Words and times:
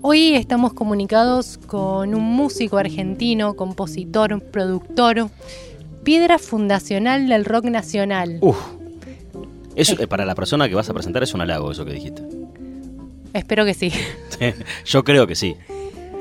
Hoy 0.00 0.34
estamos 0.34 0.74
comunicados 0.74 1.58
con 1.58 2.14
un 2.14 2.22
músico 2.22 2.78
argentino, 2.78 3.54
compositor, 3.54 4.40
productor, 4.40 5.28
piedra 6.04 6.38
fundacional 6.38 7.28
del 7.28 7.44
rock 7.44 7.64
nacional. 7.64 8.38
Uf. 8.40 8.56
Eso, 9.74 10.00
eh, 10.00 10.06
para 10.06 10.24
la 10.24 10.36
persona 10.36 10.68
que 10.68 10.76
vas 10.76 10.88
a 10.88 10.94
presentar 10.94 11.24
es 11.24 11.34
un 11.34 11.40
halago 11.40 11.72
eso 11.72 11.84
que 11.84 11.94
dijiste. 11.94 12.22
Espero 13.32 13.64
que 13.64 13.74
sí. 13.74 13.92
Yo 14.84 15.02
creo 15.02 15.26
que 15.26 15.34
sí. 15.34 15.56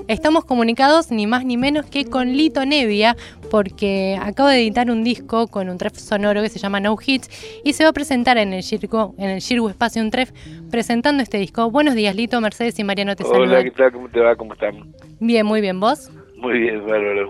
Estamos 0.07 0.45
comunicados 0.45 1.11
ni 1.11 1.27
más 1.27 1.43
ni 1.43 1.57
menos 1.57 1.85
que 1.85 2.05
con 2.05 2.29
Lito 2.29 2.65
Nevia, 2.65 3.17
porque 3.51 4.17
acabo 4.21 4.47
de 4.47 4.61
editar 4.61 4.89
un 4.89 5.03
disco 5.03 5.47
con 5.47 5.67
un 5.67 5.77
tref 5.77 5.97
sonoro 5.97 6.41
que 6.41 6.47
se 6.47 6.59
llama 6.59 6.79
No 6.79 6.95
Hits 7.05 7.29
y 7.65 7.73
se 7.73 7.83
va 7.83 7.89
a 7.89 7.93
presentar 7.93 8.37
en 8.37 8.53
el 8.53 8.63
Circo, 8.63 9.15
en 9.17 9.31
el 9.31 9.41
Shirgu 9.41 9.67
Espacio 9.67 10.01
un 10.01 10.09
tref 10.09 10.31
presentando 10.71 11.21
este 11.21 11.37
disco. 11.37 11.69
Buenos 11.71 11.93
días, 11.93 12.15
Lito, 12.15 12.39
Mercedes 12.39 12.79
y 12.79 12.85
Mariano 12.85 13.17
te 13.17 13.23
saludan. 13.23 13.49
Hola, 13.49 13.63
¿qué 13.65 13.71
tal? 13.71 13.91
¿Cómo 13.91 14.07
te 14.07 14.21
va? 14.21 14.35
¿Cómo 14.37 14.53
están? 14.53 14.93
Bien, 15.19 15.45
muy 15.45 15.59
bien. 15.59 15.77
¿Vos? 15.81 16.09
Muy 16.37 16.57
bien, 16.57 16.85
bárbaro. 16.85 17.29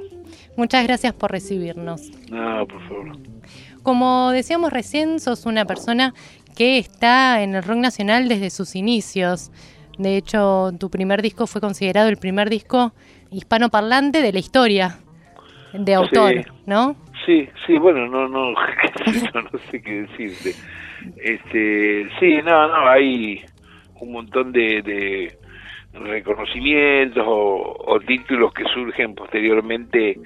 Muchas 0.56 0.84
gracias 0.84 1.14
por 1.14 1.32
recibirnos. 1.32 2.12
No, 2.30 2.68
por 2.68 2.88
favor. 2.88 3.18
Como 3.82 4.30
decíamos 4.30 4.72
recién, 4.72 5.20
sos 5.20 5.48
una 5.48 5.66
persona 5.66 6.14
que 6.56 6.78
está 6.78 7.42
en 7.42 7.56
el 7.56 7.64
rock 7.64 7.78
nacional 7.78 8.28
desde 8.28 8.52
sus 8.52 8.76
inicios. 8.76 9.52
De 9.98 10.18
hecho, 10.18 10.72
tu 10.80 10.90
primer 10.90 11.22
disco 11.22 11.48
fue 11.48 11.62
considerado 11.62 12.10
el 12.10 12.18
primer 12.18 12.50
disco 12.50 12.94
hispanoparlante 13.32 14.22
de 14.22 14.32
la 14.32 14.40
historia 14.40 15.00
de 15.74 15.94
autor, 15.96 16.46
¿no? 16.66 16.96
Sí, 17.26 17.50
sí, 17.66 17.78
bueno, 17.78 18.08
no, 18.08 18.28
no, 18.28 18.52
no 18.54 19.60
sé 19.72 19.82
qué 19.82 20.04
decirte. 20.04 20.54
Este, 21.18 22.08
sí, 22.20 22.38
no, 22.44 22.68
no, 22.68 22.88
hay 22.88 23.44
un 24.00 24.12
montón 24.12 24.52
de, 24.52 24.82
de 24.82 25.38
reconocimientos 25.94 27.24
o, 27.28 27.76
o, 27.88 28.00
títulos 28.00 28.54
que 28.54 28.64
surgen 28.66 29.16
posteriormente 29.16 30.20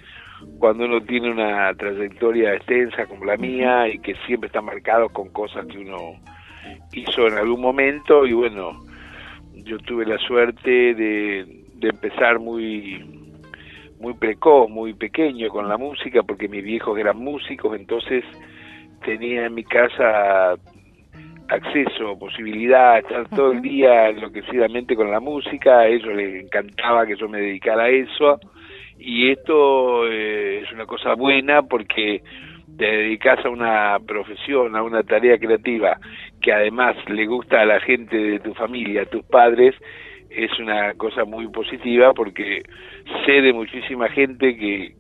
cuando 0.60 0.86
uno 0.86 1.02
tiene 1.02 1.32
una 1.32 1.74
trayectoria 1.76 2.56
extensa 2.56 3.06
como 3.06 3.26
la 3.26 3.38
mía 3.38 3.88
y 3.88 4.00
que 4.00 4.16
siempre 4.26 4.48
está 4.48 4.62
marcado 4.62 5.10
con 5.10 5.30
cosas 5.30 5.66
que 5.68 5.78
uno 5.78 6.20
hizo 6.94 7.28
en 7.28 7.38
algún 7.38 7.62
momento 7.62 8.26
y 8.26 8.34
bueno, 8.34 8.80
yo 9.64 9.78
tuve 9.80 10.06
la 10.06 10.18
suerte 10.18 10.94
de, 10.94 11.46
empezar 11.82 12.40
muy 12.40 13.04
muy 14.00 14.14
precoz, 14.16 14.70
muy 14.70 14.94
pequeño 14.94 15.50
con 15.50 15.70
la 15.70 15.78
música, 15.78 16.24
porque 16.24 16.48
mis 16.48 16.64
viejos 16.64 16.98
eran 16.98 17.18
músicos, 17.18 17.76
entonces 17.80 18.24
tenía 19.06 19.46
en 19.46 19.54
mi 19.54 19.64
casa 19.64 20.56
acceso, 21.48 22.18
posibilidad, 22.18 22.98
estar 22.98 23.30
todo 23.30 23.52
el 23.52 23.62
día 23.62 24.10
enloquecidamente 24.10 24.96
con 24.96 25.12
la 25.12 25.20
música, 25.20 25.82
a 25.82 25.88
ellos 25.88 26.16
les 26.16 26.46
encantaba 26.46 27.06
que 27.06 27.16
yo 27.16 27.30
me 27.30 27.42
dedicara 27.42 27.84
a 27.84 27.90
eso, 27.90 28.40
y 28.98 29.32
esto 29.32 30.08
eh, 30.08 30.62
es 30.64 30.72
una 30.72 30.88
cosa 30.88 31.14
buena 31.14 31.62
porque 31.62 32.24
te 32.78 32.86
dedicas 32.86 33.44
a 33.46 33.50
una 33.50 34.00
profesión, 34.00 34.76
a 34.76 34.82
una 34.82 35.04
tarea 35.04 35.38
creativa 35.38 36.00
que 36.42 36.52
además 36.52 36.96
le 37.08 37.26
gusta 37.28 37.62
a 37.62 37.66
la 37.66 37.80
gente 37.80 38.18
de 38.18 38.40
tu 38.40 38.54
familia, 38.54 39.04
a 39.04 39.06
tus 39.06 39.24
padres, 39.24 39.76
es 40.30 40.58
una 40.60 40.94
cosa 40.94 41.26
muy 41.26 41.48
positiva 41.50 42.14
porque 42.14 42.64
sé 43.26 43.42
de 43.42 43.54
muchísima 43.54 44.10
gente 44.10 44.56
que, 44.56 44.94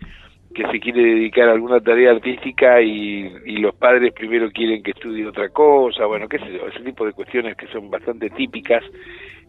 que 0.53 0.67
se 0.71 0.79
quiere 0.79 1.01
dedicar 1.01 1.49
a 1.49 1.53
alguna 1.53 1.79
tarea 1.79 2.11
artística 2.11 2.81
y, 2.81 3.31
y 3.45 3.57
los 3.57 3.75
padres 3.75 4.13
primero 4.13 4.51
quieren 4.51 4.83
que 4.83 4.91
estudie 4.91 5.25
otra 5.25 5.49
cosa, 5.49 6.05
bueno, 6.05 6.27
qué 6.27 6.39
sé 6.39 6.51
yo, 6.51 6.67
ese 6.67 6.81
tipo 6.81 7.05
de 7.05 7.13
cuestiones 7.13 7.55
que 7.55 7.67
son 7.67 7.89
bastante 7.89 8.29
típicas 8.29 8.83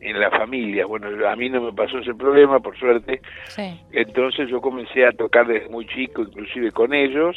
en 0.03 0.21
la 0.21 0.31
familia. 0.31 0.85
Bueno, 0.85 1.09
a 1.29 1.37
mí 1.37 1.49
no 1.49 1.62
me 1.62 1.73
pasó 1.73 1.99
ese 1.99 2.15
problema, 2.15 2.61
por 2.61 2.77
suerte. 2.77 3.21
Entonces 3.93 4.49
yo 4.51 4.61
comencé 4.61 5.07
a 5.07 5.12
tocar 5.12 5.47
desde 5.47 5.69
muy 5.69 5.87
chico, 5.87 6.23
inclusive 6.23 6.73
con 6.73 6.93
ellos, 6.93 7.37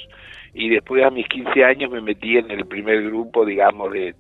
y 0.54 0.70
después 0.70 1.04
a 1.04 1.12
mis 1.12 1.28
15 1.28 1.64
años 1.64 1.92
me 1.92 2.02
metí 2.02 2.38
en 2.38 2.50
el 2.52 2.66
primer 2.66 3.04
grupo, 3.04 3.46
digamos, 3.46 3.92
de, 3.94 4.16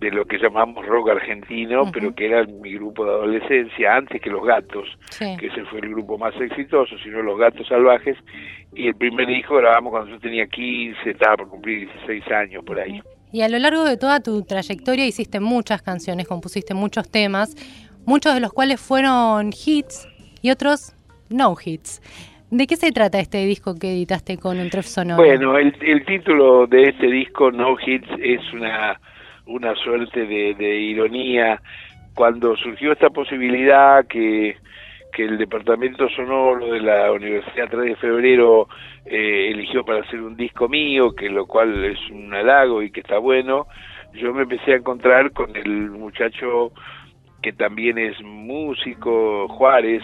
de 0.00 0.10
lo 0.10 0.24
que 0.26 0.38
llamamos 0.38 0.84
rock 0.84 1.10
argentino, 1.10 1.90
pero 1.92 2.14
que 2.14 2.26
era 2.26 2.44
mi 2.44 2.74
grupo 2.74 3.04
de 3.04 3.12
adolescencia, 3.12 3.96
antes 3.96 4.20
que 4.20 4.30
Los 4.30 4.44
Gatos, 4.44 4.88
que 5.18 5.46
ese 5.46 5.64
fue 5.64 5.80
el 5.80 5.90
grupo 5.90 6.18
más 6.18 6.34
exitoso, 6.40 6.96
sino 7.02 7.22
Los 7.22 7.38
Gatos 7.38 7.66
Salvajes, 7.68 8.16
y 8.74 8.88
el 8.88 8.94
primer 8.94 9.26
disco 9.26 9.56
grabamos 9.56 9.90
cuando 9.90 10.10
yo 10.10 10.20
tenía 10.20 10.46
15, 10.46 11.10
estaba 11.10 11.36
por 11.36 11.48
cumplir 11.48 11.88
16 11.88 12.30
años 12.32 12.64
por 12.64 12.78
ahí. 12.78 13.00
Y 13.32 13.42
a 13.42 13.48
lo 13.48 13.58
largo 13.58 13.84
de 13.84 13.96
toda 13.96 14.20
tu 14.20 14.42
trayectoria 14.42 15.06
hiciste 15.06 15.40
muchas 15.40 15.82
canciones, 15.82 16.28
compusiste 16.28 16.74
muchos 16.74 17.10
temas, 17.10 17.54
muchos 18.04 18.34
de 18.34 18.40
los 18.40 18.52
cuales 18.52 18.80
fueron 18.80 19.50
hits 19.50 20.08
y 20.42 20.50
otros 20.50 20.94
no 21.28 21.54
hits. 21.62 22.00
¿De 22.50 22.68
qué 22.68 22.76
se 22.76 22.92
trata 22.92 23.18
este 23.18 23.44
disco 23.44 23.74
que 23.74 23.90
editaste 23.90 24.38
con 24.38 24.60
un 24.60 24.70
tref 24.70 24.86
sonoro? 24.86 25.22
Bueno, 25.22 25.58
el, 25.58 26.04
título 26.06 26.68
de 26.68 26.90
este 26.90 27.08
disco, 27.08 27.50
No 27.50 27.76
Hits, 27.84 28.08
es 28.20 28.40
una, 28.52 29.00
una 29.46 29.74
suerte 29.76 30.26
de, 30.26 30.54
de 30.54 30.76
ironía. 30.76 31.60
Cuando 32.14 32.56
surgió 32.56 32.92
esta 32.92 33.10
posibilidad 33.10 34.06
que, 34.06 34.56
que 35.12 35.24
el 35.24 35.38
departamento 35.38 36.08
sonoro 36.10 36.72
de 36.72 36.80
la 36.80 37.12
Universidad 37.12 37.68
3 37.70 37.82
de 37.84 37.96
Febrero 37.96 38.68
eh, 39.04 39.50
eligió 39.50 39.84
para 39.84 40.00
hacer 40.00 40.20
un 40.20 40.36
disco 40.36 40.68
mío, 40.68 41.14
que 41.14 41.28
lo 41.28 41.46
cual 41.46 41.84
es 41.84 41.98
un 42.10 42.32
halago 42.34 42.82
y 42.82 42.90
que 42.90 43.00
está 43.00 43.18
bueno, 43.18 43.66
yo 44.14 44.32
me 44.32 44.42
empecé 44.42 44.72
a 44.72 44.76
encontrar 44.76 45.30
con 45.32 45.54
el 45.56 45.90
muchacho 45.90 46.72
que 47.42 47.52
también 47.52 47.96
es 47.98 48.20
músico, 48.22 49.46
Juárez, 49.48 50.02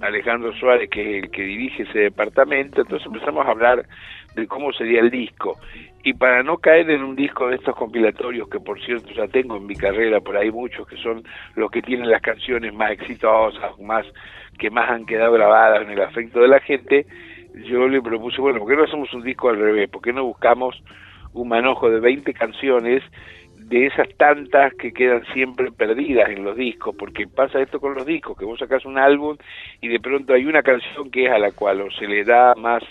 Alejandro 0.00 0.52
Suárez, 0.54 0.90
que 0.90 1.18
es 1.18 1.24
el 1.24 1.30
que 1.30 1.42
dirige 1.42 1.84
ese 1.84 1.98
departamento, 1.98 2.82
entonces 2.82 3.06
empezamos 3.06 3.46
a 3.46 3.50
hablar 3.50 3.86
de 4.34 4.46
cómo 4.46 4.72
sería 4.72 5.00
el 5.00 5.10
disco. 5.10 5.58
Y 6.04 6.14
para 6.14 6.42
no 6.42 6.58
caer 6.58 6.90
en 6.90 7.04
un 7.04 7.14
disco 7.14 7.48
de 7.48 7.56
estos 7.56 7.76
compilatorios, 7.76 8.48
que 8.48 8.58
por 8.58 8.82
cierto 8.84 9.10
ya 9.12 9.28
tengo 9.28 9.56
en 9.56 9.66
mi 9.66 9.76
carrera, 9.76 10.20
por 10.20 10.36
ahí 10.36 10.50
muchos 10.50 10.86
que 10.88 10.96
son 10.96 11.22
los 11.54 11.70
que 11.70 11.80
tienen 11.80 12.10
las 12.10 12.20
canciones 12.20 12.74
más 12.74 12.90
exitosas, 12.90 13.78
más 13.78 14.04
que 14.58 14.70
más 14.70 14.90
han 14.90 15.06
quedado 15.06 15.32
grabadas 15.32 15.82
en 15.82 15.90
el 15.90 16.02
afecto 16.02 16.40
de 16.40 16.48
la 16.48 16.60
gente, 16.60 17.06
yo 17.68 17.86
le 17.86 18.02
propuse, 18.02 18.40
bueno, 18.40 18.58
¿por 18.58 18.68
qué 18.68 18.76
no 18.76 18.84
hacemos 18.84 19.12
un 19.14 19.22
disco 19.22 19.48
al 19.48 19.58
revés? 19.58 19.88
¿Por 19.90 20.02
qué 20.02 20.12
no 20.12 20.24
buscamos 20.24 20.82
un 21.34 21.48
manojo 21.48 21.88
de 21.90 22.00
20 22.00 22.34
canciones 22.34 23.02
de 23.58 23.86
esas 23.86 24.08
tantas 24.16 24.74
que 24.74 24.92
quedan 24.92 25.24
siempre 25.32 25.70
perdidas 25.72 26.28
en 26.30 26.44
los 26.44 26.56
discos, 26.56 26.94
porque 26.98 27.26
pasa 27.26 27.60
esto 27.60 27.80
con 27.80 27.94
los 27.94 28.04
discos, 28.04 28.36
que 28.36 28.44
vos 28.44 28.58
sacás 28.58 28.84
un 28.84 28.98
álbum 28.98 29.36
y 29.80 29.88
de 29.88 30.00
pronto 30.00 30.34
hay 30.34 30.44
una 30.44 30.62
canción 30.62 31.10
que 31.10 31.26
es 31.26 31.30
a 31.30 31.38
la 31.38 31.52
cual 31.52 31.80
o 31.80 31.90
se 31.90 32.06
le 32.06 32.24
da 32.24 32.54
más 32.56 32.82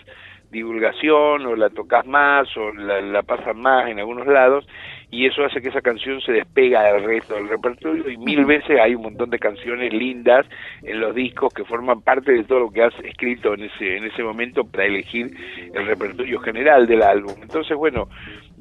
divulgación 0.51 1.45
o 1.45 1.55
la 1.55 1.69
tocas 1.69 2.05
más 2.05 2.47
o 2.57 2.71
la, 2.73 3.01
la 3.01 3.23
pasas 3.23 3.55
más 3.55 3.89
en 3.89 3.99
algunos 3.99 4.27
lados 4.27 4.67
y 5.09 5.25
eso 5.25 5.43
hace 5.43 5.61
que 5.61 5.69
esa 5.69 5.81
canción 5.81 6.21
se 6.21 6.31
despega 6.31 6.83
del 6.83 7.03
resto 7.03 7.35
del 7.35 7.49
repertorio 7.49 8.09
y 8.09 8.17
mil 8.17 8.45
veces 8.45 8.79
hay 8.79 8.95
un 8.95 9.03
montón 9.03 9.29
de 9.29 9.39
canciones 9.39 9.93
lindas 9.93 10.45
en 10.83 10.99
los 10.99 11.15
discos 11.15 11.53
que 11.53 11.65
forman 11.65 12.01
parte 12.01 12.31
de 12.31 12.43
todo 12.43 12.59
lo 12.59 12.71
que 12.71 12.83
has 12.83 12.93
escrito 13.03 13.53
en 13.53 13.63
ese 13.63 13.97
en 13.97 14.05
ese 14.05 14.23
momento 14.23 14.63
para 14.63 14.85
elegir 14.85 15.31
el 15.73 15.85
repertorio 15.85 16.39
general 16.39 16.87
del 16.87 17.01
álbum 17.01 17.33
entonces 17.41 17.75
bueno 17.77 18.07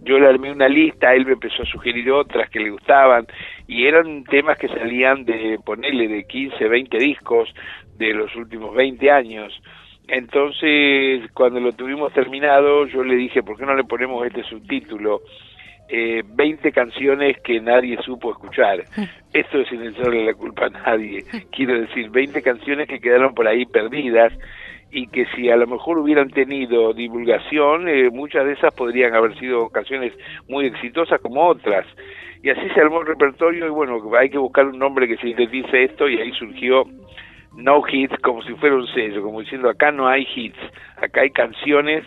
yo 0.02 0.18
le 0.18 0.28
armé 0.28 0.50
una 0.50 0.68
lista, 0.68 1.14
él 1.14 1.26
me 1.26 1.32
empezó 1.32 1.62
a 1.62 1.66
sugerir 1.66 2.10
otras 2.10 2.48
que 2.50 2.60
le 2.60 2.70
gustaban 2.70 3.26
y 3.66 3.86
eran 3.86 4.24
temas 4.24 4.58
que 4.58 4.68
salían 4.68 5.24
de 5.24 5.58
ponerle 5.64 6.08
de 6.08 6.24
15, 6.24 6.68
20 6.68 6.98
discos 6.98 7.52
de 7.98 8.14
los 8.14 8.34
últimos 8.34 8.74
20 8.74 9.10
años. 9.10 9.52
Entonces, 10.10 11.30
cuando 11.34 11.60
lo 11.60 11.72
tuvimos 11.72 12.12
terminado, 12.12 12.84
yo 12.86 13.04
le 13.04 13.14
dije, 13.14 13.44
¿por 13.44 13.56
qué 13.56 13.64
no 13.64 13.76
le 13.76 13.84
ponemos 13.84 14.26
este 14.26 14.42
subtítulo? 14.42 15.20
Eh, 15.88 16.24
20 16.26 16.72
canciones 16.72 17.40
que 17.42 17.60
nadie 17.60 17.96
supo 18.02 18.32
escuchar. 18.32 18.84
Esto 19.32 19.60
es 19.60 19.68
sin 19.68 19.82
echarle 19.82 20.24
la 20.24 20.34
culpa 20.34 20.66
a 20.66 20.70
nadie. 20.70 21.24
Quiero 21.52 21.80
decir, 21.80 22.10
20 22.10 22.42
canciones 22.42 22.88
que 22.88 22.98
quedaron 22.98 23.34
por 23.34 23.46
ahí 23.46 23.64
perdidas 23.66 24.32
y 24.90 25.06
que 25.06 25.26
si 25.36 25.48
a 25.48 25.56
lo 25.56 25.68
mejor 25.68 25.98
hubieran 25.98 26.30
tenido 26.30 26.92
divulgación, 26.92 27.88
eh, 27.88 28.10
muchas 28.10 28.44
de 28.46 28.54
esas 28.54 28.74
podrían 28.74 29.14
haber 29.14 29.38
sido 29.38 29.68
canciones 29.68 30.12
muy 30.48 30.66
exitosas 30.66 31.20
como 31.20 31.46
otras. 31.46 31.86
Y 32.42 32.50
así 32.50 32.68
se 32.74 32.80
armó 32.80 33.02
el 33.02 33.06
repertorio 33.06 33.66
y 33.66 33.70
bueno, 33.70 34.00
hay 34.18 34.28
que 34.28 34.38
buscar 34.38 34.66
un 34.66 34.78
nombre 34.80 35.06
que 35.06 35.18
sintetice 35.18 35.84
esto 35.84 36.08
y 36.08 36.18
ahí 36.18 36.32
surgió 36.32 36.84
No 37.54 37.82
Hits 37.86 38.16
como 38.22 38.42
si 38.42 38.54
fuera 38.54 38.76
un 38.76 38.86
sello, 38.88 39.22
como 39.22 39.40
diciendo 39.40 39.68
acá 39.68 39.90
no 39.90 40.08
hay 40.08 40.26
hits, 40.34 40.58
acá 40.96 41.22
hay 41.22 41.30
canciones 41.30 42.04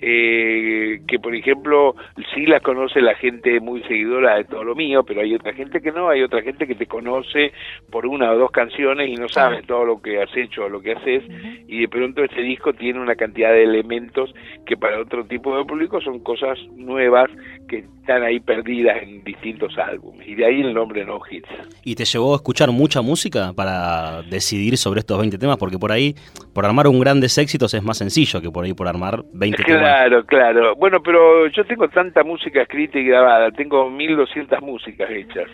eh, 0.00 1.00
que 1.06 1.18
por 1.18 1.34
ejemplo 1.34 1.94
sí 2.34 2.46
las 2.46 2.62
conoce 2.62 3.00
la 3.00 3.14
gente 3.14 3.60
muy 3.60 3.82
seguidora 3.82 4.36
de 4.36 4.44
todo 4.44 4.64
lo 4.64 4.74
mío, 4.74 5.04
pero 5.04 5.20
hay 5.20 5.34
otra 5.34 5.52
gente 5.52 5.80
que 5.80 5.92
no, 5.92 6.08
hay 6.08 6.22
otra 6.22 6.42
gente 6.42 6.66
que 6.66 6.74
te 6.74 6.86
conoce 6.86 7.52
por 7.90 8.06
una 8.06 8.32
o 8.32 8.38
dos 8.38 8.50
canciones 8.50 9.08
y 9.08 9.14
no 9.14 9.28
sabe 9.28 9.62
todo 9.62 9.84
lo 9.84 10.02
que 10.02 10.20
has 10.20 10.34
hecho 10.36 10.64
o 10.64 10.68
lo 10.68 10.80
que 10.80 10.92
haces, 10.92 11.22
y 11.68 11.80
de 11.80 11.88
pronto 11.88 12.24
este 12.24 12.42
disco 12.42 12.72
tiene 12.72 13.00
una 13.00 13.14
cantidad 13.14 13.52
de 13.52 13.64
elementos 13.64 14.34
que 14.66 14.76
para 14.76 15.00
otro 15.00 15.24
tipo 15.24 15.56
de 15.56 15.64
público 15.64 16.00
son 16.00 16.20
cosas 16.20 16.58
nuevas 16.76 17.30
que 17.68 17.78
están 17.78 18.22
ahí 18.22 18.40
perdidas 18.40 19.02
en 19.02 19.24
distintos 19.24 19.76
álbumes, 19.78 20.26
y 20.26 20.34
de 20.34 20.44
ahí 20.44 20.60
el 20.60 20.74
nombre 20.74 21.04
No 21.04 21.20
Hits. 21.28 21.48
¿Y 21.84 21.94
te 21.94 22.04
llevó 22.04 22.34
a 22.34 22.36
escuchar 22.36 22.70
mucha 22.70 23.00
música 23.00 23.52
para 23.54 24.22
decidir 24.22 24.76
sobre 24.76 25.00
estos 25.00 25.18
20 25.18 25.38
temas? 25.38 25.56
Porque 25.56 25.78
por 25.78 25.92
ahí, 25.92 26.14
por 26.52 26.66
armar 26.66 26.86
un 26.86 26.98
grandes 27.00 27.38
éxitos 27.38 27.72
es 27.74 27.82
más 27.82 27.98
sencillo 27.98 28.40
que 28.40 28.50
por 28.50 28.64
ahí 28.64 28.74
por 28.74 28.88
armar 28.88 29.24
20 29.32 29.62
temas. 29.62 29.83
Claro, 29.84 30.24
claro. 30.24 30.74
Bueno, 30.76 31.02
pero 31.02 31.46
yo 31.48 31.64
tengo 31.64 31.88
tanta 31.88 32.24
música 32.24 32.62
escrita 32.62 32.98
y 32.98 33.04
grabada, 33.04 33.50
tengo 33.50 33.90
1200 33.90 34.60
músicas 34.62 35.10
hechas. 35.10 35.48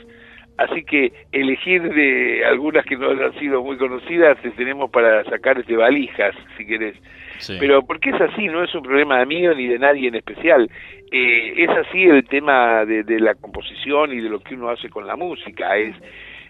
Así 0.58 0.84
que 0.84 1.10
elegir 1.32 1.82
de 1.82 2.44
algunas 2.44 2.84
que 2.84 2.96
no 2.96 3.10
han 3.10 3.32
sido 3.38 3.62
muy 3.62 3.78
conocidas, 3.78 4.36
tenemos 4.56 4.90
para 4.90 5.24
sacar 5.24 5.64
de 5.64 5.76
valijas, 5.76 6.34
si 6.58 6.66
querés. 6.66 6.96
Pero 7.58 7.82
porque 7.86 8.10
es 8.10 8.20
así, 8.20 8.46
no 8.46 8.62
es 8.62 8.74
un 8.74 8.82
problema 8.82 9.18
de 9.20 9.26
mí 9.26 9.40
ni 9.56 9.68
de 9.68 9.78
nadie 9.78 10.08
en 10.08 10.16
especial. 10.16 10.70
Eh, 11.10 11.54
es 11.56 11.70
así 11.70 12.02
el 12.02 12.24
tema 12.26 12.84
de, 12.84 13.04
de 13.04 13.18
la 13.20 13.34
composición 13.36 14.12
y 14.12 14.20
de 14.20 14.28
lo 14.28 14.40
que 14.40 14.54
uno 14.54 14.68
hace 14.68 14.90
con 14.90 15.06
la 15.06 15.16
música. 15.16 15.78
Es 15.78 15.96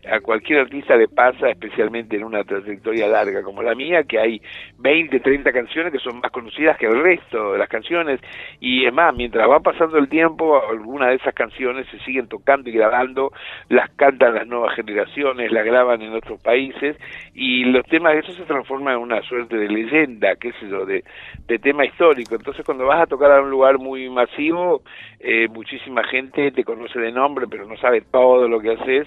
a 0.08 0.20
cualquier 0.20 0.60
artista 0.60 0.96
le 0.96 1.08
pasa, 1.08 1.50
especialmente 1.50 2.16
en 2.16 2.24
una 2.24 2.44
trayectoria 2.44 3.06
larga 3.06 3.42
como 3.42 3.62
la 3.62 3.74
mía, 3.74 4.04
que 4.04 4.18
hay 4.18 4.40
20, 4.78 5.20
30 5.20 5.52
canciones 5.52 5.92
que 5.92 5.98
son 5.98 6.20
más 6.20 6.30
conocidas 6.30 6.76
que 6.78 6.86
el 6.86 7.02
resto 7.02 7.52
de 7.52 7.58
las 7.58 7.68
canciones. 7.68 8.20
Y 8.60 8.86
es 8.86 8.92
más, 8.92 9.14
mientras 9.14 9.48
va 9.48 9.60
pasando 9.60 9.98
el 9.98 10.08
tiempo, 10.08 10.60
algunas 10.68 11.08
de 11.10 11.16
esas 11.16 11.34
canciones 11.34 11.86
se 11.90 11.98
siguen 12.00 12.28
tocando 12.28 12.70
y 12.70 12.72
grabando, 12.72 13.32
las 13.68 13.90
cantan 13.90 14.34
las 14.34 14.46
nuevas 14.46 14.74
generaciones, 14.74 15.52
las 15.52 15.64
graban 15.64 16.02
en 16.02 16.14
otros 16.14 16.40
países, 16.42 16.96
y 17.34 17.64
los 17.64 17.84
temas 17.86 18.14
de 18.14 18.20
eso 18.20 18.32
se 18.32 18.44
transforman 18.44 18.94
en 18.94 19.00
una 19.00 19.22
suerte 19.22 19.56
de 19.56 19.68
leyenda, 19.68 20.36
qué 20.36 20.52
sé 20.52 20.68
yo, 20.68 20.86
de, 20.86 21.04
de 21.46 21.58
tema 21.58 21.84
histórico. 21.84 22.34
Entonces, 22.34 22.64
cuando 22.64 22.86
vas 22.86 23.02
a 23.02 23.06
tocar 23.06 23.30
a 23.32 23.42
un 23.42 23.50
lugar 23.50 23.78
muy 23.78 24.08
masivo, 24.08 24.82
eh, 25.18 25.48
muchísima 25.48 26.04
gente 26.04 26.50
te 26.52 26.64
conoce 26.64 26.98
de 26.98 27.12
nombre, 27.12 27.46
pero 27.50 27.66
no 27.66 27.76
sabe 27.76 28.00
todo 28.00 28.48
lo 28.48 28.60
que 28.60 28.72
haces 28.72 29.06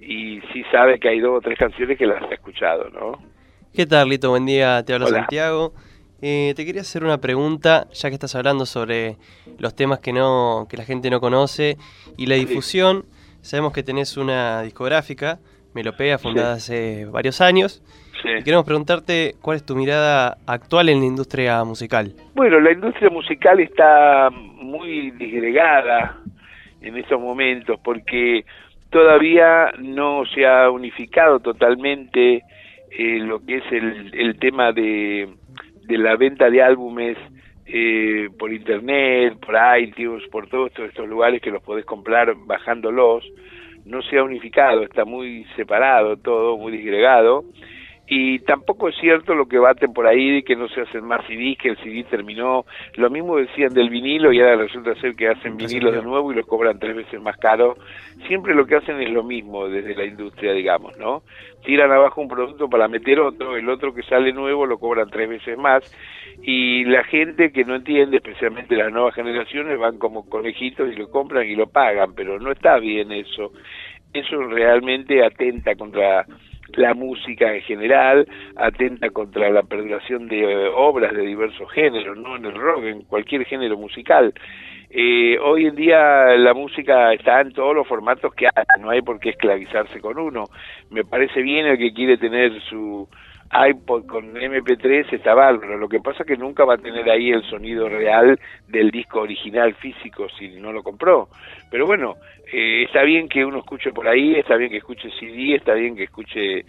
y 0.00 0.40
sí 0.52 0.64
sabe 0.72 0.98
que 0.98 1.08
hay 1.08 1.20
dos 1.20 1.38
o 1.38 1.40
tres 1.40 1.58
canciones 1.58 1.98
que 1.98 2.06
las 2.06 2.22
ha 2.22 2.34
escuchado, 2.34 2.88
¿no? 2.90 3.18
¿Qué 3.74 3.86
tal, 3.86 4.08
Lito? 4.08 4.30
Buen 4.30 4.46
día, 4.46 4.82
te 4.84 4.94
habla 4.94 5.06
Santiago. 5.06 5.72
Eh, 6.22 6.52
te 6.56 6.66
quería 6.66 6.82
hacer 6.82 7.04
una 7.04 7.18
pregunta, 7.18 7.86
ya 7.92 8.08
que 8.08 8.14
estás 8.14 8.34
hablando 8.34 8.66
sobre 8.66 9.16
los 9.58 9.74
temas 9.74 10.00
que 10.00 10.12
no 10.12 10.66
que 10.68 10.76
la 10.76 10.84
gente 10.84 11.08
no 11.08 11.20
conoce 11.20 11.76
y 12.16 12.26
la 12.26 12.34
difusión. 12.34 13.04
Sabemos 13.40 13.72
que 13.72 13.82
tenés 13.82 14.16
una 14.16 14.62
discográfica, 14.62 15.38
Melopea, 15.74 16.18
fundada 16.18 16.54
hace 16.54 17.06
varios 17.06 17.40
años. 17.40 17.82
Y 18.22 18.42
queremos 18.42 18.66
preguntarte 18.66 19.34
cuál 19.40 19.56
es 19.56 19.64
tu 19.64 19.74
mirada 19.74 20.36
actual 20.46 20.90
en 20.90 21.00
la 21.00 21.06
industria 21.06 21.64
musical. 21.64 22.12
Bueno, 22.34 22.60
la 22.60 22.72
industria 22.72 23.08
musical 23.08 23.60
está 23.60 24.28
muy 24.30 25.12
disgregada 25.12 26.18
en 26.82 26.98
estos 26.98 27.18
momentos 27.18 27.80
porque 27.82 28.44
todavía 28.90 29.72
no 29.78 30.24
se 30.26 30.46
ha 30.46 30.70
unificado 30.70 31.40
totalmente 31.40 32.42
eh, 32.90 33.18
lo 33.20 33.44
que 33.44 33.58
es 33.58 33.64
el, 33.70 34.10
el 34.12 34.38
tema 34.38 34.72
de, 34.72 35.28
de, 35.84 35.98
la 35.98 36.16
venta 36.16 36.50
de 36.50 36.62
álbumes 36.62 37.16
eh, 37.66 38.28
por 38.38 38.52
internet, 38.52 39.38
por 39.38 39.54
iTunes, 39.78 40.26
por 40.28 40.48
todos 40.48 40.72
estos 40.76 41.08
lugares 41.08 41.40
que 41.40 41.50
los 41.50 41.62
podés 41.62 41.84
comprar 41.84 42.34
bajándolos. 42.46 43.24
No 43.84 44.02
se 44.02 44.18
ha 44.18 44.24
unificado, 44.24 44.82
está 44.82 45.04
muy 45.04 45.46
separado 45.56 46.16
todo, 46.16 46.58
muy 46.58 46.72
disgregado 46.72 47.44
y 48.12 48.40
tampoco 48.40 48.88
es 48.88 48.96
cierto 48.96 49.36
lo 49.36 49.46
que 49.46 49.60
baten 49.60 49.92
por 49.92 50.04
ahí 50.04 50.32
de 50.32 50.42
que 50.42 50.56
no 50.56 50.68
se 50.68 50.80
hacen 50.80 51.04
más 51.04 51.24
CDs, 51.28 51.56
que 51.56 51.68
el 51.68 51.76
CD 51.76 52.02
terminó. 52.02 52.64
Lo 52.96 53.08
mismo 53.08 53.36
decían 53.36 53.72
del 53.72 53.88
vinilo 53.88 54.32
y 54.32 54.40
ahora 54.40 54.56
resulta 54.56 54.96
ser 54.96 55.14
que 55.14 55.28
hacen 55.28 55.56
vinilos 55.56 55.94
de 55.94 56.02
nuevo 56.02 56.32
y 56.32 56.34
los 56.34 56.44
cobran 56.44 56.80
tres 56.80 56.96
veces 56.96 57.20
más 57.20 57.36
caro. 57.36 57.76
Siempre 58.26 58.56
lo 58.56 58.66
que 58.66 58.74
hacen 58.74 59.00
es 59.00 59.10
lo 59.10 59.22
mismo 59.22 59.68
desde 59.68 59.94
la 59.94 60.04
industria, 60.04 60.52
digamos, 60.52 60.98
¿no? 60.98 61.22
Tiran 61.64 61.92
abajo 61.92 62.20
un 62.20 62.26
producto 62.26 62.68
para 62.68 62.88
meter 62.88 63.20
otro, 63.20 63.56
el 63.56 63.68
otro 63.68 63.94
que 63.94 64.02
sale 64.02 64.32
nuevo 64.32 64.66
lo 64.66 64.78
cobran 64.78 65.08
tres 65.08 65.28
veces 65.28 65.56
más 65.56 65.84
y 66.42 66.82
la 66.86 67.04
gente 67.04 67.52
que 67.52 67.64
no 67.64 67.76
entiende, 67.76 68.16
especialmente 68.16 68.74
las 68.74 68.90
nuevas 68.90 69.14
generaciones, 69.14 69.78
van 69.78 69.98
como 69.98 70.28
conejitos 70.28 70.92
y 70.92 70.96
lo 70.96 71.08
compran 71.10 71.46
y 71.46 71.54
lo 71.54 71.68
pagan, 71.68 72.12
pero 72.16 72.40
no 72.40 72.50
está 72.50 72.76
bien 72.80 73.12
eso. 73.12 73.52
Eso 74.12 74.42
realmente 74.42 75.24
atenta 75.24 75.76
contra 75.76 76.26
la 76.76 76.94
música 76.94 77.54
en 77.54 77.62
general, 77.62 78.26
atenta 78.56 79.10
contra 79.10 79.50
la 79.50 79.62
perduración 79.62 80.28
de 80.28 80.40
eh, 80.40 80.68
obras 80.74 81.12
de 81.12 81.22
diversos 81.22 81.70
géneros, 81.72 82.16
no 82.16 82.36
en 82.36 82.44
el 82.44 82.54
rock, 82.54 82.84
en 82.84 83.02
cualquier 83.02 83.44
género 83.44 83.76
musical. 83.76 84.34
Eh, 84.92 85.38
hoy 85.38 85.66
en 85.66 85.76
día 85.76 86.36
la 86.36 86.52
música 86.52 87.12
está 87.12 87.40
en 87.40 87.52
todos 87.52 87.76
los 87.76 87.86
formatos 87.86 88.34
que 88.34 88.46
hay, 88.46 88.64
no 88.80 88.90
hay 88.90 89.02
por 89.02 89.20
qué 89.20 89.30
esclavizarse 89.30 90.00
con 90.00 90.18
uno. 90.18 90.46
Me 90.90 91.04
parece 91.04 91.42
bien 91.42 91.66
el 91.66 91.78
que 91.78 91.92
quiere 91.92 92.18
tener 92.18 92.60
su 92.62 93.08
iPod 93.52 94.06
con 94.06 94.34
MP3 94.34 95.12
está 95.12 95.34
bárbaro, 95.34 95.76
lo 95.76 95.88
que 95.88 96.00
pasa 96.00 96.22
es 96.22 96.26
que 96.28 96.36
nunca 96.36 96.64
va 96.64 96.74
a 96.74 96.78
tener 96.78 97.08
ahí 97.10 97.30
el 97.30 97.42
sonido 97.42 97.88
real 97.88 98.38
del 98.68 98.90
disco 98.90 99.20
original 99.20 99.74
físico 99.74 100.28
si 100.38 100.48
no 100.60 100.72
lo 100.72 100.82
compró. 100.82 101.28
Pero 101.70 101.86
bueno, 101.86 102.16
eh, 102.52 102.84
está 102.84 103.02
bien 103.02 103.28
que 103.28 103.44
uno 103.44 103.58
escuche 103.58 103.92
por 103.92 104.06
ahí, 104.06 104.36
está 104.36 104.56
bien 104.56 104.70
que 104.70 104.78
escuche 104.78 105.10
CD, 105.18 105.56
está 105.56 105.74
bien 105.74 105.96
que 105.96 106.04
escuche 106.04 106.64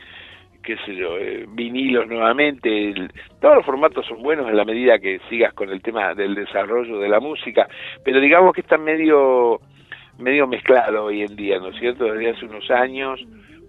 qué 0.64 0.78
sé 0.86 0.96
yo, 0.96 1.18
eh, 1.18 1.46
vinilos 1.50 2.08
nuevamente, 2.08 2.94
todos 3.40 3.56
los 3.56 3.66
formatos 3.66 4.06
son 4.06 4.22
buenos 4.22 4.48
en 4.48 4.56
la 4.56 4.64
medida 4.64 5.00
que 5.00 5.20
sigas 5.28 5.54
con 5.54 5.70
el 5.70 5.82
tema 5.82 6.14
del 6.14 6.36
desarrollo 6.36 7.00
de 7.00 7.10
la 7.10 7.20
música, 7.20 7.68
pero 8.04 8.20
digamos 8.20 8.54
que 8.54 8.62
está 8.62 8.78
medio 8.78 9.60
medio 10.20 10.46
mezclado 10.46 11.06
hoy 11.06 11.24
en 11.24 11.36
día, 11.36 11.58
¿no 11.58 11.70
es 11.70 11.80
cierto? 11.80 12.06
Desde 12.06 12.30
hace 12.30 12.46
unos 12.46 12.70
años, 12.70 13.20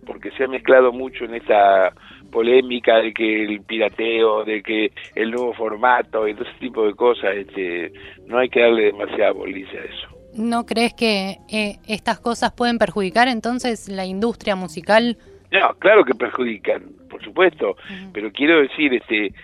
porque 0.06 0.30
se 0.32 0.44
ha 0.44 0.48
mezclado 0.48 0.92
mucho 0.92 1.24
en 1.24 1.34
esta 1.34 1.92
polémica 2.30 2.96
de 2.96 3.12
que 3.12 3.44
el 3.44 3.60
pirateo, 3.62 4.44
de 4.44 4.62
que 4.62 4.92
el 5.14 5.30
nuevo 5.30 5.52
formato 5.54 6.26
y 6.26 6.34
todo 6.34 6.44
ese 6.44 6.58
tipo 6.58 6.86
de 6.86 6.94
cosas, 6.94 7.34
este, 7.36 7.92
no 8.26 8.38
hay 8.38 8.48
que 8.48 8.60
darle 8.60 8.84
demasiada 8.84 9.32
bolilla 9.32 9.80
a 9.80 9.84
eso. 9.84 10.08
¿No 10.34 10.64
crees 10.64 10.94
que 10.94 11.36
eh, 11.52 11.76
estas 11.86 12.18
cosas 12.18 12.52
pueden 12.52 12.78
perjudicar 12.78 13.28
entonces 13.28 13.88
la 13.88 14.06
industria 14.06 14.56
musical? 14.56 15.18
No, 15.50 15.74
claro 15.78 16.04
que 16.04 16.14
perjudican, 16.14 16.82
por 17.10 17.22
supuesto, 17.22 17.76
pero 18.14 18.32
quiero 18.32 18.62
decir, 18.62 18.94
este, 18.94 19.34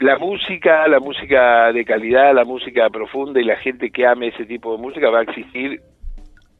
la 0.00 0.18
música, 0.18 0.86
la 0.86 1.00
música 1.00 1.72
de 1.72 1.84
calidad, 1.86 2.34
la 2.34 2.44
música 2.44 2.90
profunda 2.90 3.40
y 3.40 3.44
la 3.44 3.56
gente 3.56 3.90
que 3.90 4.06
ame 4.06 4.28
ese 4.28 4.44
tipo 4.44 4.76
de 4.76 4.82
música 4.82 5.08
va 5.08 5.20
a 5.20 5.22
existir 5.22 5.80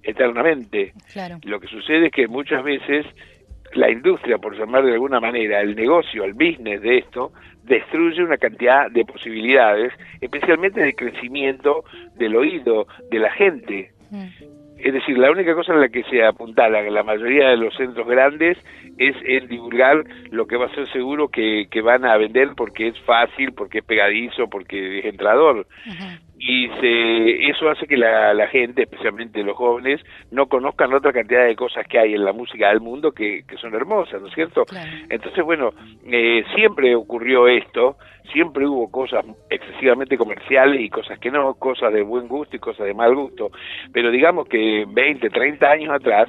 eternamente. 0.05 0.93
Claro. 1.13 1.39
Lo 1.45 1.61
que 1.61 1.67
sucede 1.67 2.07
es 2.07 2.13
que 2.13 2.29
muchas 2.29 2.63
veces 2.63 3.07
la 3.75 3.91
industria, 3.91 4.39
por 4.39 4.57
llamar 4.57 4.85
de 4.85 4.93
alguna 4.93 5.21
manera, 5.21 5.61
el 5.61 5.75
negocio, 5.75 6.25
el 6.25 6.35
business 6.35 6.81
de 6.83 6.99
esto, 6.99 7.33
destruye 7.65 8.23
una 8.23 8.37
cantidad 8.37 8.91
de 8.91 9.05
posibilidades, 9.05 9.93
especialmente 10.21 10.81
de 10.81 10.95
crecimiento 10.95 11.85
del 12.17 12.37
oído 12.37 12.87
de 13.11 13.19
la 13.19 13.33
gente. 13.33 13.91
Mm. 14.11 14.27
Es 14.77 14.93
decir, 14.93 15.17
la 15.17 15.31
única 15.31 15.55
cosa 15.55 15.73
en 15.73 15.81
la 15.81 15.89
que 15.89 16.03
se 16.05 16.23
apuntala 16.23 16.83
la 16.83 17.03
mayoría 17.03 17.49
de 17.49 17.57
los 17.57 17.75
centros 17.75 18.07
grandes 18.07 18.59
es 18.99 19.17
en 19.25 19.49
divulgar 19.49 20.05
lo 20.31 20.47
que 20.47 20.57
va 20.57 20.67
a 20.67 20.75
ser 20.75 20.87
seguro 20.93 21.29
que, 21.29 21.69
que 21.71 21.81
van 21.81 22.05
a 22.05 22.17
vender 22.19 22.51
porque 22.55 22.89
es 22.89 23.01
fácil, 23.01 23.53
porque 23.53 23.79
es 23.79 23.85
pegadizo, 23.85 24.49
porque 24.49 24.99
es 24.99 25.05
entrador 25.07 25.67
y 26.47 26.69
se, 26.79 27.49
eso 27.49 27.71
hace 27.71 27.87
que 27.87 27.97
la, 27.97 28.35
la, 28.35 28.47
gente, 28.49 28.83
especialmente 28.83 29.43
los 29.43 29.57
jóvenes, 29.57 30.03
no 30.31 30.45
conozcan 30.47 30.93
otra 30.93 31.11
cantidad 31.11 31.47
de 31.47 31.57
cosas 31.57 31.87
que 31.89 31.99
hay 31.99 32.13
en 32.13 32.23
la 32.23 32.35
música 32.35 32.69
del 32.69 32.83
mundo 32.83 33.13
que, 33.13 33.45
que 33.49 33.57
son 33.57 33.75
hermosas, 33.75 34.21
¿no 34.21 34.29
es 34.29 34.35
cierto? 34.35 34.67
Entonces, 35.09 35.43
bueno, 35.43 35.71
eh, 36.05 36.45
siempre 36.55 36.95
ocurrió 36.95 37.49
esto, 37.49 37.97
siempre 38.31 38.67
hubo 38.67 38.91
cosas 38.91 39.25
excesivamente 39.49 40.19
comerciales 40.19 40.83
y 40.83 40.91
cosas 40.91 41.19
que 41.19 41.31
no, 41.31 41.55
cosas 41.55 41.95
de 41.95 42.03
buen 42.03 42.29
gusto 42.29 42.57
y 42.57 42.59
cosas 42.59 42.85
de 42.85 42.93
mal 42.93 43.15
gusto, 43.15 43.51
pero 43.91 44.11
digamos 44.11 44.47
que 44.47 44.85
20, 44.87 45.31
30 45.31 45.67
años 45.67 45.95
atrás, 45.95 46.29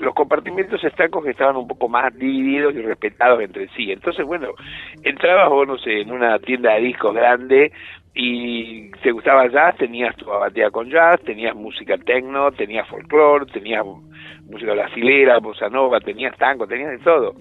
los 0.00 0.14
compartimentos 0.14 0.82
estancos 0.82 1.24
estaban 1.26 1.56
un 1.56 1.68
poco 1.68 1.88
más 1.88 2.12
divididos 2.18 2.74
y 2.74 2.80
respetados 2.80 3.40
entre 3.40 3.68
sí. 3.76 3.92
Entonces, 3.92 4.26
bueno, 4.26 4.48
entrabas 5.04 5.48
vos, 5.48 5.68
no 5.68 5.78
sé, 5.78 6.00
en 6.00 6.10
una 6.10 6.40
tienda 6.40 6.74
de 6.74 6.80
discos 6.80 7.14
grande 7.14 7.70
y 8.14 8.90
te 9.02 9.10
gustaba 9.10 9.48
jazz, 9.48 9.76
tenías 9.76 10.14
tu 10.16 10.30
abatida 10.30 10.70
con 10.70 10.90
jazz, 10.90 11.20
tenías 11.22 11.54
música 11.54 11.96
techno, 11.96 12.52
tenías 12.52 12.86
folclore, 12.88 13.46
tenías 13.46 13.84
música 14.44 14.72
brasilera, 14.72 15.38
bossa 15.38 15.70
nova, 15.70 15.98
tenías 15.98 16.36
tango, 16.36 16.66
tenías 16.66 16.90
de 16.90 16.98
todo. 16.98 17.34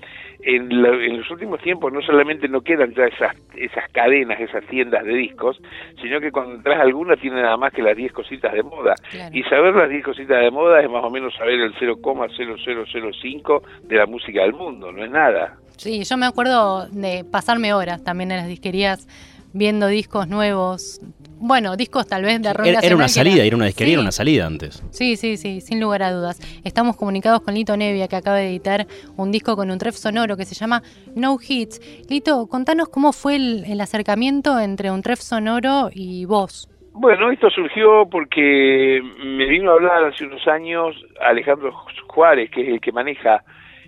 En, 0.44 0.72
en, 0.72 1.18
los 1.18 1.30
últimos 1.30 1.62
tiempos 1.62 1.92
no 1.92 2.02
solamente 2.02 2.48
no 2.48 2.62
quedan 2.62 2.94
ya 2.94 3.04
esas, 3.04 3.36
esas 3.56 3.92
cadenas, 3.92 4.40
esas 4.40 4.66
tiendas 4.68 5.04
de 5.04 5.14
discos, 5.14 5.62
sino 6.02 6.22
que 6.22 6.32
cuando 6.32 6.56
entras 6.56 6.80
alguna 6.80 7.18
tiene 7.18 7.42
nada 7.42 7.58
más 7.58 7.74
que 7.74 7.82
las 7.82 7.98
10 7.98 8.14
cositas 8.14 8.54
de 8.54 8.64
moda. 8.64 8.96
Y 9.34 9.44
saber 9.44 9.76
las 9.76 9.90
10 9.90 10.06
cositas 10.06 10.42
de 10.42 10.52
moda 10.52 10.82
es 10.82 10.90
más 10.90 11.04
o 11.04 11.10
menos 11.10 11.36
saber 11.36 11.60
el 11.60 11.76
0,0005 11.76 13.62
de 13.84 13.96
la 13.98 14.06
música 14.06 14.42
del 14.42 14.54
mundo, 14.54 14.92
no 14.92 15.04
es 15.04 15.12
nada. 15.12 15.58
Sí, 15.78 16.04
yo 16.04 16.16
me 16.16 16.28
acuerdo 16.28 16.88
de 16.88 17.26
pasarme 17.30 17.74
horas 17.74 18.04
también 18.04 18.32
en 18.32 18.38
las 18.38 18.48
disquerías 18.48 19.08
viendo 19.54 19.88
discos 19.88 20.28
nuevos. 20.28 21.00
Bueno, 21.44 21.76
discos 21.76 22.08
tal 22.08 22.24
vez 22.24 22.40
de 22.42 22.54
rock 22.54 22.68
Era, 22.68 22.96
una 22.96 23.08
salida, 23.08 23.44
era 23.44 23.56
una 23.56 23.66
disquería, 23.66 23.94
era 23.94 24.02
una 24.02 24.12
salida 24.12 24.46
antes. 24.46 24.84
Sí, 24.92 25.16
sí, 25.16 25.38
sí, 25.38 25.60
sin 25.60 25.80
lugar 25.80 26.04
a 26.04 26.12
dudas. 26.12 26.40
Estamos 26.64 26.96
comunicados 26.96 27.42
con 27.42 27.56
Lito 27.56 27.76
Nevia, 27.76 28.08
que 28.08 28.16
acaba 28.16 28.38
de 28.38 28.50
editar 28.50 28.86
un 29.18 29.32
disco 29.32 29.56
con 29.56 29.72
un 29.72 29.80
tref 29.80 29.96
sonoro 29.96 30.38
que 30.38 30.46
se 30.46 30.54
llama 30.54 30.84
No 31.16 31.38
Hits. 31.42 32.08
Lito, 32.10 32.48
contanos 32.48 32.90
cómo 32.90 33.12
fue 33.12 33.38
el, 33.38 33.82
acercamiento 33.82 34.60
entre 34.60 34.92
un 34.92 35.02
tref 35.02 35.20
sonoro 35.20 35.90
y 35.92 36.26
vos. 36.26 36.70
Bueno, 36.94 37.32
esto 37.32 37.50
surgió 37.50 38.08
porque 38.08 39.02
me 39.26 39.48
vino 39.48 39.72
a 39.72 39.74
hablar 39.74 40.04
hace 40.04 40.26
unos 40.26 40.48
años 40.48 40.96
Alejandro 41.20 41.74
Juárez, 42.08 42.52
que 42.52 42.62
es 42.62 42.68
el 42.68 42.80
que 42.80 42.92
maneja 42.92 43.44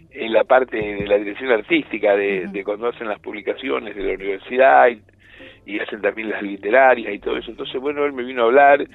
en 0.09 0.33
la 0.33 0.43
parte 0.43 0.77
de 0.77 1.05
la 1.05 1.17
dirección 1.17 1.51
artística 1.51 2.15
de, 2.15 2.47
de 2.47 2.63
cuando 2.63 2.87
hacen 2.87 3.07
las 3.07 3.19
publicaciones 3.19 3.95
de 3.95 4.03
la 4.03 4.13
universidad 4.13 4.87
y, 4.87 5.01
y 5.65 5.79
hacen 5.79 6.01
también 6.01 6.29
las 6.29 6.41
literarias 6.41 7.13
y 7.13 7.19
todo 7.19 7.37
eso. 7.37 7.51
Entonces, 7.51 7.79
bueno, 7.79 8.05
él 8.05 8.13
me 8.13 8.23
vino 8.23 8.43
a 8.43 8.45
hablar, 8.45 8.85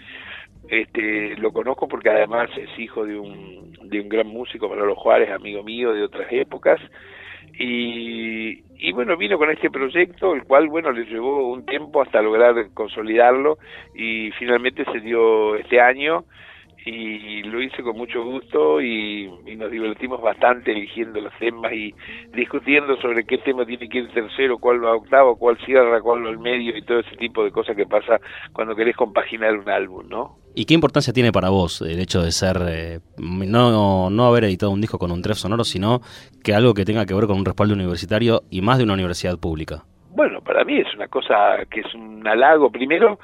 este, 0.69 1.37
lo 1.37 1.52
conozco 1.52 1.88
porque 1.88 2.11
además 2.11 2.50
es 2.57 2.78
hijo 2.78 3.05
de 3.05 3.19
un, 3.19 3.73
de 3.85 4.00
un 4.00 4.09
gran 4.09 4.26
músico, 4.26 4.69
Manolo 4.69 4.95
Juárez, 4.97 5.31
amigo 5.31 5.62
mío 5.62 5.93
de 5.93 6.02
otras 6.02 6.26
épocas, 6.31 6.81
y, 7.59 8.62
y 8.76 8.93
bueno, 8.93 9.17
vino 9.17 9.38
con 9.38 9.50
este 9.50 9.71
proyecto, 9.71 10.35
el 10.35 10.45
cual, 10.45 10.69
bueno, 10.69 10.93
le 10.93 11.05
llevó 11.07 11.49
un 11.49 11.67
tiempo 11.67 12.02
hasta 12.02 12.23
lograr 12.23 12.55
consolidarlo 12.75 13.59
y 13.95 14.31
finalmente 14.38 14.85
se 14.93 15.00
dio 15.00 15.57
este 15.57 15.81
año 15.81 16.25
y 16.85 17.42
lo 17.42 17.61
hice 17.62 17.82
con 17.82 17.97
mucho 17.97 18.25
gusto 18.25 18.80
y, 18.80 19.30
nos 19.56 19.70
divertimos 19.73 20.20
bastante 20.20 20.70
eligiendo 20.70 21.20
los 21.20 21.32
temas 21.38 21.73
y 21.73 21.92
discutiendo 22.32 22.97
sobre 23.00 23.25
qué 23.25 23.38
tema 23.38 23.66
tiene 23.66 23.88
que 23.88 23.99
ir 23.99 24.08
tercero, 24.12 24.58
cuál 24.58 24.85
va 24.85 24.94
octavo, 24.94 25.37
cuál 25.37 25.58
cierra, 25.64 26.00
cuál 26.00 26.25
va 26.25 26.28
al 26.28 26.38
medio 26.38 26.76
y 26.76 26.82
todo 26.82 27.00
ese 27.00 27.16
tipo 27.16 27.42
de 27.42 27.50
cosas 27.50 27.75
que 27.75 27.87
pasa 27.87 28.20
cuando 28.52 28.76
querés 28.76 28.94
compaginar 28.94 29.56
un 29.58 29.68
álbum, 29.68 30.08
¿no? 30.08 30.37
¿Y 30.54 30.64
qué 30.64 30.75
importancia 30.75 31.12
tiene 31.12 31.32
para 31.32 31.50
vos 31.50 31.82
el 31.82 31.99
hecho 31.99 32.23
de 32.23 32.30
ser, 32.30 32.56
eh, 32.68 33.00
no, 33.18 34.11
no 34.11 34.26
haber 34.26 34.44
editado 34.44 34.70
un 34.70 34.80
disco 34.80 34.99
con 34.99 35.11
un 35.11 35.23
tref 35.23 35.38
sonoro, 35.38 35.64
sino 35.64 36.00
que 36.44 36.54
algo 36.54 36.75
que 36.75 36.85
tenga 36.85 37.04
que 37.04 37.14
ver 37.14 37.26
con 37.26 37.37
un 37.37 37.44
respaldo 37.44 37.75
universitario 37.75 38.42
y 38.50 38.61
más 38.61 38.78
de 38.78 38.85
una 38.85 38.94
universidad 38.94 39.38
pública? 39.38 39.82
Bueno, 40.11 40.40
para 40.40 40.64
mí 40.64 40.78
es 40.78 40.92
una 40.94 41.08
cosa 41.08 41.64
que 41.70 41.80
es 41.80 41.94
un 41.94 42.26
halago. 42.26 42.70
Primero, 42.70 43.18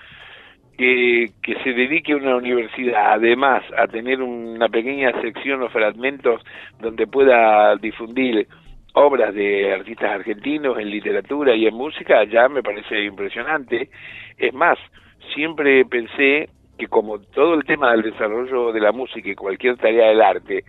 que, 0.77 1.31
que 1.43 1.55
se 1.63 1.73
dedique 1.73 2.15
una 2.15 2.37
universidad 2.37 3.15
además 3.15 3.63
a 3.77 3.87
tener 3.87 4.23
una 4.23 4.69
pequeña 4.69 5.13
sección 5.21 5.63
o 5.63 5.69
fragmentos 5.69 6.43
donde 6.81 7.07
pueda 7.07 7.77
difundir 7.77 8.47
obras 8.95 9.35
de 9.35 9.73
artistas 9.73 10.11
argentinos 10.11 10.79
en 10.79 10.91
literatura 10.91 11.55
y 11.55 11.67
en 11.67 11.75
música 11.75 12.25
ya 12.25 12.49
me 12.49 12.63
parece 12.63 13.05
impresionante. 13.05 13.91
Es 14.39 14.55
más, 14.55 14.79
siempre 15.35 15.85
pensé 15.85 16.49
que 16.79 16.89
como 16.89 17.19
todo 17.19 17.55
el 17.55 17.65
tema 17.65 17.93
del 17.93 18.03
desarrollo 18.03 18.73
de 18.73 18.81
la 18.81 18.93
música 18.93 19.29
y 19.29 19.35
cualquier 19.35 19.77
tarea 19.77 20.09
del 20.09 20.21
arte 20.21 20.65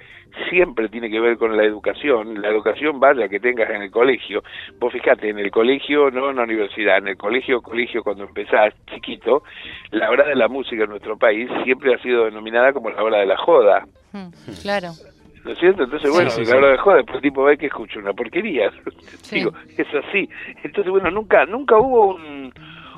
siempre 0.50 0.90
tiene 0.90 1.10
que 1.10 1.20
ver 1.20 1.38
con 1.38 1.56
la 1.56 1.64
educación, 1.64 2.42
la 2.42 2.50
educación 2.50 3.00
vaya 3.00 3.28
que 3.28 3.40
tengas 3.40 3.70
en 3.70 3.84
el 3.84 3.92
colegio, 3.92 4.44
vos 4.80 4.92
fijate, 4.92 5.30
en 5.30 5.40
el 5.40 5.50
colegio, 5.50 6.12
no 6.12 6.30
en 6.30 6.36
la 6.36 6.44
universidad, 6.44 6.98
en 6.98 7.08
el 7.10 7.18
colegio, 7.18 7.62
colegio 7.62 8.04
cuando 8.04 8.26
empezás 8.26 8.74
chiquito, 8.94 9.44
la 9.92 10.10
hora 10.10 10.26
de 10.26 10.36
la 10.36 10.48
música 10.48 10.84
en 10.84 10.90
nuestro 10.90 11.18
país 11.18 11.50
siempre 11.64 11.94
ha 11.94 11.98
sido 12.00 12.26
denominada 12.26 12.74
como 12.74 12.90
la 12.90 13.04
hora 13.04 13.20
de 13.20 13.26
la 13.26 13.38
joda. 13.38 13.86
Hmm, 14.12 14.30
claro. 14.62 14.90
¿No 15.46 15.52
es 15.52 15.60
cierto? 15.60 15.84
Entonces, 15.84 16.12
bueno, 16.12 16.32
la 16.36 16.58
hora 16.58 16.72
de 16.72 16.78
joda, 16.78 16.96
después 16.98 17.18
el 17.18 17.22
tipo 17.22 17.44
ve 17.44 17.58
que 17.58 17.68
escucha 17.68 18.00
una 18.00 18.14
porquería. 18.14 18.72
Digo, 19.32 19.52
es 19.78 19.88
así. 19.94 20.28
Entonces, 20.64 20.92
bueno, 20.92 21.12
nunca, 21.12 21.46
nunca 21.46 21.78
hubo 21.78 22.16
un 22.16 22.52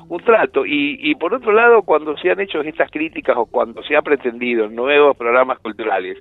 un 0.08 0.22
trato. 0.22 0.64
Y, 0.66 0.98
y 1.00 1.14
por 1.14 1.34
otro 1.34 1.52
lado, 1.52 1.82
cuando 1.82 2.16
se 2.16 2.30
han 2.30 2.40
hecho 2.40 2.60
estas 2.60 2.90
críticas 2.90 3.36
o 3.36 3.46
cuando 3.46 3.82
se 3.82 3.96
ha 3.96 4.02
pretendido 4.02 4.68
nuevos 4.68 5.16
programas 5.16 5.58
culturales 5.58 6.18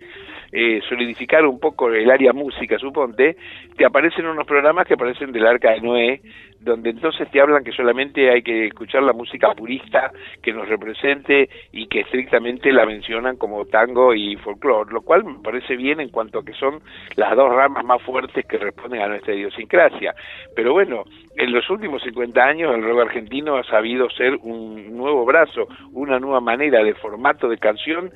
eh, 0.52 0.80
solidificar 0.88 1.46
un 1.46 1.60
poco 1.60 1.90
el 1.90 2.10
área 2.10 2.32
música, 2.32 2.78
suponte, 2.80 3.36
te 3.76 3.86
aparecen 3.86 4.28
unos 4.28 4.46
programas 4.46 4.88
que 4.88 4.94
aparecen 4.94 5.32
del 5.32 5.46
Arca 5.46 5.72
de 5.72 5.82
Noé, 5.82 6.22
donde 6.60 6.90
entonces 6.90 7.30
te 7.32 7.40
hablan 7.40 7.64
que 7.64 7.72
solamente 7.72 8.30
hay 8.30 8.42
que 8.42 8.68
escuchar 8.68 9.04
la 9.04 9.14
música 9.14 9.54
purista 9.54 10.12
que 10.42 10.54
nos 10.54 10.68
represente 10.68 11.50
y 11.72 11.88
que 11.88 12.02
estrictamente 12.02 12.72
la 12.72 12.86
mencionan 12.86 13.38
como 13.38 13.66
tango 13.66 14.14
y 14.14 14.36
folclore, 14.38 14.92
lo 14.92 15.02
cual 15.02 15.24
me 15.24 15.40
parece 15.44 15.76
bien 15.76 16.00
en 16.00 16.10
cuanto 16.10 16.40
a 16.40 16.46
que 16.46 16.54
son 16.54 16.80
las 17.16 17.36
dos 17.36 17.54
ramas 17.54 17.84
más 17.86 18.02
fuertes 18.02 18.46
que 18.46 18.58
responden 18.58 19.02
a 19.02 19.08
nuestra 19.08 19.34
idiosincrasia. 19.34 20.14
Pero 20.56 20.74
bueno, 20.74 21.04
en 21.36 21.52
los 21.52 21.70
últimos 21.70 22.02
50 22.02 22.44
años 22.44 22.74
el 22.74 22.84
rock 22.84 23.02
argentino 23.02 23.58
ha 23.58 23.64
sabido 23.64 24.10
ser 24.10 24.36
un 24.42 24.98
nuevo 24.98 25.26
brazo, 25.26 25.68
una 25.92 26.20
nueva 26.20 26.42
manera 26.42 26.84
de 26.84 26.96
formato 26.96 27.48
de 27.48 27.58
canción 27.58 28.12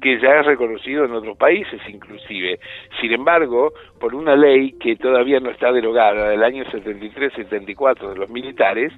que 0.00 0.20
ya 0.20 0.40
es 0.40 0.46
reconocido 0.46 1.04
en 1.04 1.12
otros 1.12 1.36
países 1.36 1.80
inclusive. 1.88 2.58
Sin 3.00 3.12
embargo, 3.12 3.72
por 3.98 4.14
una 4.14 4.36
ley 4.36 4.72
que 4.72 4.96
todavía 4.96 5.40
no 5.40 5.50
está 5.50 5.72
derogada 5.72 6.28
del 6.28 6.42
año 6.42 6.64
73-74 6.64 7.85
de 7.94 8.16
los 8.16 8.28
militares, 8.28 8.92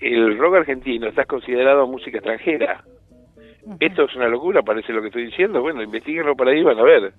el 0.00 0.36
rock 0.38 0.56
argentino 0.56 1.08
está 1.08 1.24
considerado 1.24 1.86
música 1.86 2.18
extranjera. 2.18 2.82
Esto 3.78 4.04
es 4.04 4.16
una 4.16 4.26
locura, 4.26 4.62
parece 4.62 4.92
lo 4.92 5.00
que 5.00 5.08
estoy 5.08 5.26
diciendo. 5.26 5.60
Bueno, 5.60 5.82
investiguenlo 5.82 6.34
por 6.34 6.48
ahí, 6.48 6.62
van 6.62 6.78
a 6.78 6.82
ver. 6.82 7.12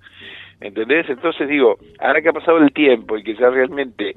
¿Entendés? 0.59 1.09
Entonces 1.09 1.47
digo, 1.47 1.77
ahora 1.99 2.21
que 2.21 2.29
ha 2.29 2.33
pasado 2.33 2.57
el 2.57 2.73
tiempo 2.73 3.17
y 3.17 3.23
que 3.23 3.35
ya 3.35 3.49
realmente 3.49 4.15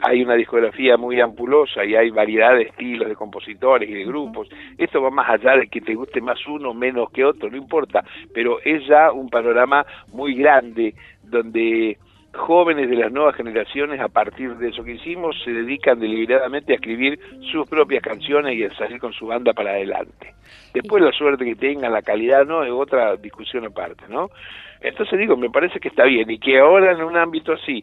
hay 0.00 0.22
una 0.22 0.34
discografía 0.34 0.96
muy 0.96 1.20
ampulosa 1.20 1.84
y 1.84 1.94
hay 1.94 2.10
variedad 2.10 2.54
de 2.54 2.62
estilos, 2.62 3.08
de 3.08 3.14
compositores 3.14 3.88
y 3.88 3.94
de 3.94 4.04
grupos, 4.04 4.48
esto 4.76 5.00
va 5.00 5.10
más 5.10 5.28
allá 5.28 5.56
de 5.56 5.68
que 5.68 5.80
te 5.80 5.94
guste 5.94 6.20
más 6.20 6.38
uno 6.46 6.74
menos 6.74 7.10
que 7.10 7.24
otro, 7.24 7.50
no 7.50 7.56
importa, 7.56 8.04
pero 8.34 8.58
es 8.64 8.86
ya 8.86 9.12
un 9.12 9.28
panorama 9.28 9.86
muy 10.12 10.34
grande 10.34 10.94
donde 11.22 11.98
jóvenes 12.36 12.88
de 12.88 12.96
las 12.96 13.12
nuevas 13.12 13.34
generaciones 13.34 14.00
a 14.00 14.08
partir 14.08 14.56
de 14.56 14.68
eso 14.68 14.84
que 14.84 14.92
hicimos 14.92 15.36
se 15.44 15.52
dedican 15.52 15.98
deliberadamente 15.98 16.72
a 16.72 16.76
escribir 16.76 17.18
sus 17.52 17.68
propias 17.68 18.02
canciones 18.02 18.54
y 18.56 18.64
a 18.64 18.74
salir 18.74 18.98
con 18.98 19.12
su 19.12 19.26
banda 19.26 19.52
para 19.52 19.70
adelante. 19.70 20.34
Después 20.72 21.02
la 21.02 21.12
suerte 21.12 21.44
que 21.44 21.56
tengan, 21.56 21.92
la 21.92 22.02
calidad 22.02 22.44
no, 22.46 22.64
es 22.64 22.70
otra 22.70 23.16
discusión 23.16 23.64
aparte, 23.64 24.04
¿no? 24.08 24.28
Entonces 24.80 25.18
digo, 25.18 25.36
me 25.36 25.50
parece 25.50 25.80
que 25.80 25.88
está 25.88 26.04
bien 26.04 26.30
y 26.30 26.38
que 26.38 26.58
ahora 26.58 26.92
en 26.92 27.02
un 27.02 27.16
ámbito 27.16 27.52
así 27.52 27.82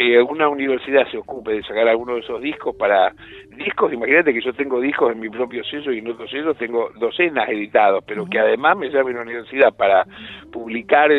eh, 0.00 0.16
alguna 0.16 0.48
universidad 0.48 1.10
se 1.10 1.18
ocupe 1.18 1.54
de 1.54 1.62
sacar 1.64 1.88
alguno 1.88 2.14
de 2.14 2.20
esos 2.20 2.40
discos 2.40 2.76
para 2.76 3.12
discos, 3.56 3.92
imagínate 3.92 4.32
que 4.32 4.40
yo 4.40 4.52
tengo 4.52 4.80
discos 4.80 5.10
en 5.10 5.18
mi 5.18 5.28
propio 5.28 5.64
sello 5.64 5.90
y 5.90 5.98
en 5.98 6.06
otros 6.06 6.30
sellos 6.30 6.56
tengo 6.56 6.90
docenas 7.00 7.48
editados, 7.48 8.04
pero 8.06 8.24
que 8.26 8.38
además 8.38 8.76
me 8.76 8.90
llame 8.90 9.10
una 9.10 9.22
universidad 9.22 9.74
para 9.76 10.06
publicar 10.52 11.10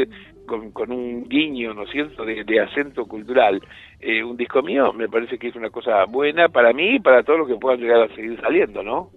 con, 0.50 0.72
con 0.72 0.91
un 0.91 1.29
guiño, 1.29 1.74
¿no 1.74 1.84
es 1.84 1.91
cierto?, 1.91 2.25
de, 2.25 2.60
acento 2.60 3.06
cultural, 3.06 3.62
eh, 4.00 4.24
un 4.24 4.36
disco 4.36 4.62
mío, 4.62 4.91
me 4.91 5.08
parece 5.08 5.38
que 5.38 5.48
es 5.48 5.56
una 5.56 5.70
cosa 5.70 6.06
buena 6.06 6.50
para 6.50 6.74
mí 6.74 6.96
y 6.96 7.00
para 7.00 7.24
todos 7.24 7.39
los 7.39 7.48
que 7.48 7.56
puedan 7.56 7.79
llegar 7.79 8.01
a 8.01 8.15
seguir 8.15 8.39
saliendo, 8.41 8.84
¿no? 8.84 9.12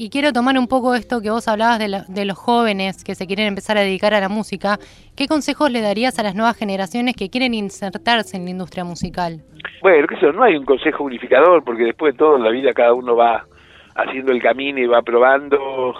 Y 0.00 0.10
quiero 0.10 0.32
tomar 0.32 0.56
un 0.56 0.68
poco 0.68 0.94
esto 0.94 1.20
que 1.20 1.30
vos 1.30 1.48
hablabas 1.48 1.80
de, 1.80 2.02
de, 2.06 2.24
los 2.24 2.38
jóvenes 2.38 3.02
que 3.02 3.16
se 3.16 3.26
quieren 3.26 3.46
empezar 3.46 3.76
a 3.78 3.80
dedicar 3.80 4.14
a 4.14 4.20
la 4.20 4.28
música. 4.28 4.78
¿Qué 5.16 5.26
consejos 5.26 5.72
le 5.72 5.80
darías 5.80 6.20
a 6.20 6.22
las 6.22 6.36
nuevas 6.36 6.56
generaciones 6.56 7.16
que 7.16 7.30
quieren 7.30 7.52
insertarse 7.52 8.36
en 8.36 8.44
la 8.44 8.50
industria 8.50 8.84
musical? 8.84 9.42
Bueno, 9.82 10.06
que 10.06 10.14
eso, 10.14 10.30
no 10.32 10.44
hay 10.44 10.54
un 10.54 10.64
consejo 10.64 11.02
unificador 11.02 11.64
porque 11.64 11.82
después 11.82 12.14
de 12.14 12.18
todo 12.18 12.36
en 12.36 12.44
la 12.44 12.50
vida 12.50 12.72
cada 12.74 12.94
uno 12.94 13.16
va 13.16 13.44
haciendo 13.96 14.30
el 14.30 14.40
camino 14.40 14.78
y 14.78 14.86
va 14.86 15.02
probando 15.02 15.94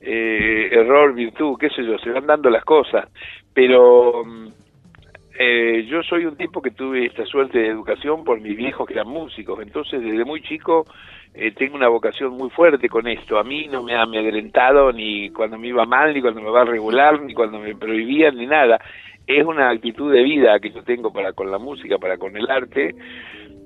eh, 0.00 0.68
error, 0.72 1.14
virtud, 1.14 1.58
qué 1.58 1.68
sé 1.70 1.84
yo, 1.84 1.98
se 1.98 2.10
van 2.10 2.26
dando 2.26 2.50
las 2.50 2.64
cosas. 2.64 3.08
Pero 3.52 4.24
mm, 4.24 4.48
eh, 5.38 5.86
yo 5.88 6.02
soy 6.02 6.26
un 6.26 6.36
tipo 6.36 6.60
que 6.60 6.70
tuve 6.70 7.06
esta 7.06 7.24
suerte 7.24 7.58
de 7.58 7.68
educación 7.68 8.24
por 8.24 8.40
mis 8.40 8.56
viejos 8.56 8.86
que 8.86 8.94
eran 8.94 9.08
músicos, 9.08 9.60
entonces 9.60 10.02
desde 10.02 10.24
muy 10.24 10.42
chico 10.42 10.84
eh, 11.32 11.52
tengo 11.52 11.76
una 11.76 11.88
vocación 11.88 12.32
muy 12.32 12.50
fuerte 12.50 12.88
con 12.88 13.06
esto. 13.06 13.38
A 13.38 13.44
mí 13.44 13.68
no 13.68 13.82
me 13.82 13.94
ha 13.94 14.02
amedrentado 14.02 14.92
ni 14.92 15.30
cuando 15.30 15.58
me 15.58 15.68
iba 15.68 15.86
mal, 15.86 16.12
ni 16.12 16.20
cuando 16.20 16.40
me 16.40 16.50
va 16.50 16.62
a 16.62 16.64
regular, 16.64 17.22
ni 17.22 17.34
cuando 17.34 17.58
me 17.58 17.74
prohibían, 17.74 18.36
ni 18.36 18.46
nada. 18.46 18.80
Es 19.26 19.44
una 19.44 19.70
actitud 19.70 20.12
de 20.12 20.22
vida 20.22 20.58
que 20.58 20.70
yo 20.70 20.82
tengo 20.82 21.12
para 21.12 21.32
con 21.32 21.50
la 21.50 21.58
música, 21.58 21.98
para 21.98 22.18
con 22.18 22.36
el 22.36 22.50
arte, 22.50 22.94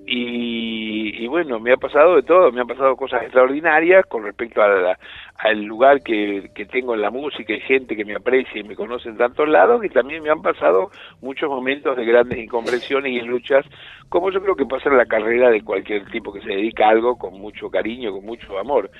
y, 0.06 1.26
bueno, 1.28 1.58
me 1.58 1.72
ha 1.72 1.76
pasado 1.76 2.16
de 2.16 2.22
todo, 2.22 2.52
me 2.52 2.60
han 2.60 2.66
pasado 2.66 2.94
cosas 2.94 3.22
extraordinarias 3.22 4.04
con 4.06 4.22
respecto 4.24 4.60
al 4.62 5.62
lugar 5.64 6.02
que, 6.02 6.50
que, 6.54 6.66
tengo 6.66 6.94
en 6.94 7.00
la 7.00 7.10
música 7.10 7.54
y 7.54 7.60
gente 7.60 7.96
que 7.96 8.04
me 8.04 8.14
aprecia 8.14 8.60
y 8.60 8.64
me 8.64 8.76
conoce 8.76 9.08
en 9.08 9.16
tantos 9.16 9.48
lados, 9.48 9.82
y 9.84 9.88
también 9.88 10.22
me 10.22 10.30
han 10.30 10.42
pasado 10.42 10.90
muchos 11.22 11.48
momentos 11.48 11.96
de 11.96 12.04
grandes 12.04 12.38
incomprensiones 12.38 13.12
y 13.12 13.20
luchas, 13.22 13.64
como 14.10 14.30
yo 14.30 14.42
creo 14.42 14.56
que 14.56 14.66
pasa 14.66 14.90
en 14.90 14.98
la 14.98 15.06
carrera 15.06 15.50
de 15.50 15.62
cualquier 15.62 16.04
tipo 16.10 16.32
que 16.32 16.42
se 16.42 16.50
dedica 16.50 16.86
a 16.86 16.90
algo 16.90 17.16
con 17.16 17.40
mucho 17.40 17.70
cariño, 17.70 18.12
con 18.12 18.24
mucho 18.24 18.58
amor. 18.58 18.90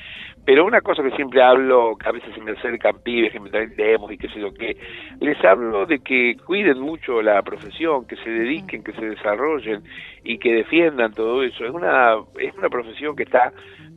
Pero 0.45 0.65
una 0.65 0.81
cosa 0.81 1.03
que 1.03 1.15
siempre 1.17 1.43
hablo, 1.43 1.97
que 1.97 2.09
a 2.09 2.13
veces 2.13 2.35
se 2.35 2.41
me 2.41 2.53
acercan 2.53 3.01
pibes 3.03 3.33
que 3.33 3.41
me 3.41 3.51
traen 3.51 3.77
demos 3.77 4.11
y 4.11 4.19
qué 4.19 4.29
sé 4.29 4.41
yo 4.41 4.53
qué, 4.53 4.77
les 5.21 5.43
hablo 5.45 5.87
de 5.87 6.01
que 6.01 6.37
cuiden 6.45 6.81
mucho 6.81 7.23
la 7.23 7.43
profesión, 7.43 8.07
que 8.07 8.17
se 8.17 8.31
dediquen, 8.31 8.83
que 8.83 8.93
se 8.93 9.07
desarrollen 9.07 9.83
y 10.25 10.39
que 10.39 10.53
defiendan 10.55 10.94
todo 11.15 11.43
eso. 11.43 11.65
Es 11.65 11.71
una, 11.71 12.17
es 12.39 12.55
una 12.57 12.69
profesión 12.69 13.17
que 13.17 13.25
está 13.25 13.53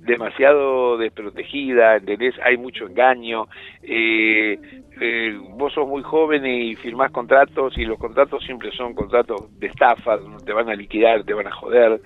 demasiado 0.08 0.98
desprotegida, 0.98 1.98
¿entendés? 1.98 2.36
Hay 2.44 2.58
mucho 2.58 2.88
engaño, 2.88 3.48
eh, 3.84 4.58
eh, 5.00 5.38
vos 5.52 5.74
sos 5.74 5.88
muy 5.88 6.02
joven 6.02 6.46
y 6.46 6.76
firmás 6.76 7.12
contratos 7.12 7.78
y 7.78 7.86
los 7.86 8.00
contratos 8.00 8.44
siempre 8.44 8.72
son 8.72 8.96
contratos 8.96 9.60
de 9.60 9.68
estafa, 9.68 10.18
te 10.46 10.54
van 10.54 10.70
a 10.70 10.76
liquidar, 10.76 11.24
te 11.24 11.34
van 11.34 11.48
a 11.48 11.52
joder, 11.52 12.00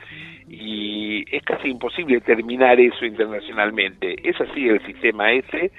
y 0.48 1.24
es 1.34 1.44
casi 1.44 1.70
imposible 1.70 2.20
terminar 2.22 2.80
eso 2.80 3.06
internacionalmente. 3.06 4.16
Es 4.28 4.40
así 4.42 4.68
el 4.68 4.84
sistema 4.86 5.32
ese, 5.32 5.72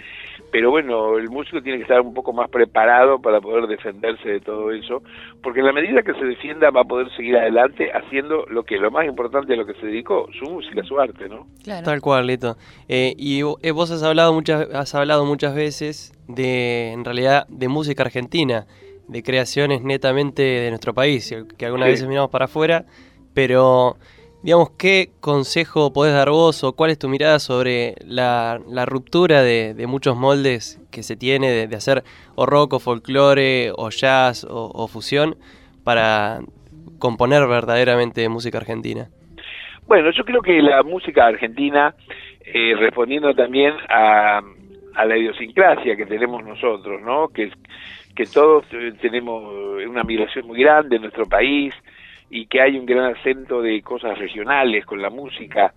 pero 0.52 0.70
bueno, 0.70 1.16
el 1.16 1.30
músico 1.30 1.62
tiene 1.62 1.78
que 1.78 1.84
estar 1.84 2.02
un 2.02 2.12
poco 2.12 2.34
más 2.34 2.50
preparado 2.50 3.18
para 3.20 3.40
poder 3.40 3.66
defenderse 3.66 4.28
de 4.28 4.40
todo 4.40 4.70
eso, 4.70 5.02
porque 5.42 5.60
en 5.60 5.66
la 5.66 5.72
medida 5.72 6.02
que 6.02 6.12
se 6.12 6.24
defienda 6.26 6.70
va 6.70 6.82
a 6.82 6.84
poder 6.84 7.10
seguir 7.16 7.38
adelante 7.38 7.90
haciendo 7.90 8.44
lo 8.50 8.62
que 8.62 8.76
lo 8.76 8.90
más 8.90 9.06
importante 9.06 9.54
a 9.54 9.56
lo 9.56 9.64
que 9.64 9.72
se 9.74 9.86
dedicó, 9.86 10.28
su 10.38 10.44
música, 10.50 10.82
su 10.84 11.00
arte, 11.00 11.26
¿no? 11.26 11.46
Tal 11.64 12.02
cual, 12.02 12.26
Lito. 12.26 12.56
Eh, 12.86 13.14
y 13.16 13.40
eh, 13.40 13.70
vos 13.70 13.90
has 13.90 14.02
hablado 14.02 14.34
muchas 14.34 14.68
has 14.74 14.94
hablado 14.94 15.24
muchas 15.24 15.54
veces 15.54 16.12
de 16.28 16.92
en 16.92 17.06
realidad 17.06 17.46
de 17.48 17.68
música 17.68 18.02
argentina, 18.02 18.66
de 19.08 19.22
creaciones 19.22 19.82
netamente 19.82 20.42
de 20.42 20.68
nuestro 20.68 20.92
país, 20.92 21.34
que 21.56 21.64
algunas 21.64 21.88
veces 21.88 22.06
miramos 22.06 22.30
para 22.30 22.44
afuera, 22.44 22.84
pero 23.32 23.96
digamos, 24.42 24.70
¿qué 24.78 25.10
consejo 25.20 25.92
podés 25.92 26.14
dar 26.14 26.30
vos 26.30 26.64
o 26.64 26.72
cuál 26.74 26.90
es 26.90 26.98
tu 26.98 27.08
mirada 27.08 27.38
sobre 27.38 27.94
la, 28.04 28.58
ruptura 28.86 29.42
de, 29.42 29.74
muchos 29.86 30.16
moldes 30.16 30.80
que 30.90 31.02
se 31.02 31.16
tiene 31.16 31.66
de, 31.66 31.76
hacer 31.76 32.02
o 32.34 32.46
rock 32.46 32.74
o 32.74 32.78
folclore 32.80 33.70
o 33.76 33.90
jazz 33.90 34.46
o, 34.48 34.88
fusión 34.88 35.36
para 35.84 36.40
componer 36.98 37.46
verdaderamente 37.46 38.28
música 38.28 38.58
argentina? 38.58 39.08
Bueno, 39.86 40.10
yo 40.10 40.24
creo 40.24 40.40
que 40.42 40.60
la 40.62 40.82
música 40.82 41.26
argentina, 41.26 41.94
eh, 42.44 42.74
respondiendo 42.76 43.34
también 43.34 43.74
a, 43.88 44.40
a 44.94 45.04
la 45.04 45.16
idiosincrasia 45.16 45.96
que 45.96 46.06
tenemos 46.06 46.44
nosotros, 46.44 47.00
¿no? 47.02 47.28
Que, 47.28 47.50
que 48.14 48.26
todos 48.26 48.64
tenemos 49.00 49.42
una 49.86 50.02
migración 50.02 50.46
muy 50.46 50.60
grande 50.60 50.96
en 50.96 51.02
nuestro 51.02 51.26
país, 51.26 51.74
y 52.32 52.46
que 52.46 52.62
hay 52.62 52.78
un 52.78 52.86
gran 52.86 53.14
acento 53.14 53.60
de 53.60 53.82
cosas 53.82 54.18
regionales 54.18 54.86
con 54.86 55.02
la 55.02 55.10
música, 55.10 55.74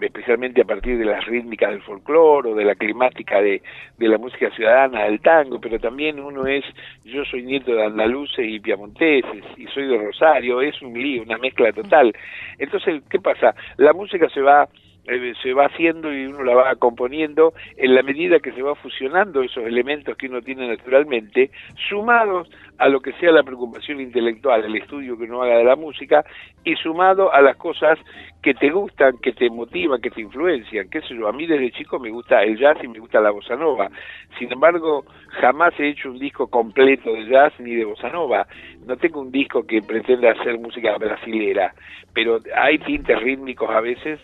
especialmente 0.00 0.62
a 0.62 0.64
partir 0.64 0.96
de 0.96 1.04
las 1.04 1.26
rítmicas 1.26 1.70
del 1.70 1.82
folclore 1.82 2.52
o 2.52 2.54
de 2.54 2.64
la 2.64 2.74
climática 2.74 3.42
de, 3.42 3.60
de, 3.98 4.08
la 4.08 4.16
música 4.16 4.48
ciudadana, 4.52 5.04
del 5.04 5.20
tango, 5.20 5.60
pero 5.60 5.78
también 5.78 6.18
uno 6.20 6.46
es, 6.46 6.64
yo 7.04 7.22
soy 7.26 7.42
nieto 7.42 7.74
de 7.74 7.84
andaluces 7.84 8.46
y 8.48 8.60
piamonteses 8.60 9.44
y 9.58 9.66
soy 9.66 9.86
de 9.86 9.98
Rosario, 9.98 10.62
es 10.62 10.80
un 10.80 10.94
lío, 10.94 11.22
una 11.22 11.36
mezcla 11.36 11.70
total. 11.70 12.14
Entonces, 12.58 13.02
¿qué 13.10 13.20
pasa? 13.20 13.54
La 13.76 13.92
música 13.92 14.30
se 14.30 14.40
va 14.40 14.66
eh, 15.06 15.34
se 15.42 15.52
va 15.52 15.66
haciendo 15.66 16.12
y 16.12 16.26
uno 16.26 16.42
la 16.44 16.54
va 16.54 16.76
componiendo 16.76 17.52
en 17.76 17.94
la 17.94 18.02
medida 18.02 18.40
que 18.40 18.52
se 18.52 18.62
va 18.62 18.74
fusionando 18.74 19.42
esos 19.42 19.64
elementos 19.64 20.16
que 20.16 20.28
uno 20.28 20.40
tiene 20.40 20.66
naturalmente, 20.66 21.50
sumados 21.88 22.48
a 22.78 22.88
lo 22.88 23.00
que 23.00 23.12
sea 23.14 23.30
la 23.30 23.42
preocupación 23.42 24.00
intelectual, 24.00 24.64
el 24.64 24.76
estudio 24.76 25.16
que 25.16 25.24
uno 25.24 25.42
haga 25.42 25.58
de 25.58 25.64
la 25.64 25.76
música, 25.76 26.24
y 26.64 26.74
sumado 26.76 27.32
a 27.32 27.40
las 27.42 27.56
cosas 27.56 27.98
que 28.42 28.54
te 28.54 28.70
gustan, 28.70 29.18
que 29.22 29.32
te 29.32 29.48
motivan, 29.50 30.00
que 30.00 30.10
te 30.10 30.20
influencian. 30.20 30.88
Qué 30.90 31.00
sé 31.02 31.14
yo, 31.14 31.28
a 31.28 31.32
mí 31.32 31.46
desde 31.46 31.70
chico 31.70 31.98
me 31.98 32.10
gusta 32.10 32.42
el 32.42 32.58
jazz 32.58 32.78
y 32.82 32.88
me 32.88 32.98
gusta 32.98 33.20
la 33.20 33.30
bossa 33.30 33.56
nova. 33.56 33.90
Sin 34.38 34.52
embargo, 34.52 35.04
jamás 35.40 35.78
he 35.78 35.88
hecho 35.88 36.10
un 36.10 36.18
disco 36.18 36.48
completo 36.48 37.12
de 37.12 37.26
jazz 37.26 37.52
ni 37.58 37.74
de 37.74 37.84
bossa 37.84 38.08
nova. 38.08 38.46
No 38.86 38.96
tengo 38.96 39.20
un 39.20 39.30
disco 39.30 39.66
que 39.66 39.82
pretenda 39.82 40.32
hacer 40.32 40.58
música 40.58 40.96
brasilera, 40.96 41.74
pero 42.12 42.38
hay 42.56 42.78
tintes 42.78 43.18
rítmicos 43.20 43.70
a 43.70 43.80
veces 43.80 44.20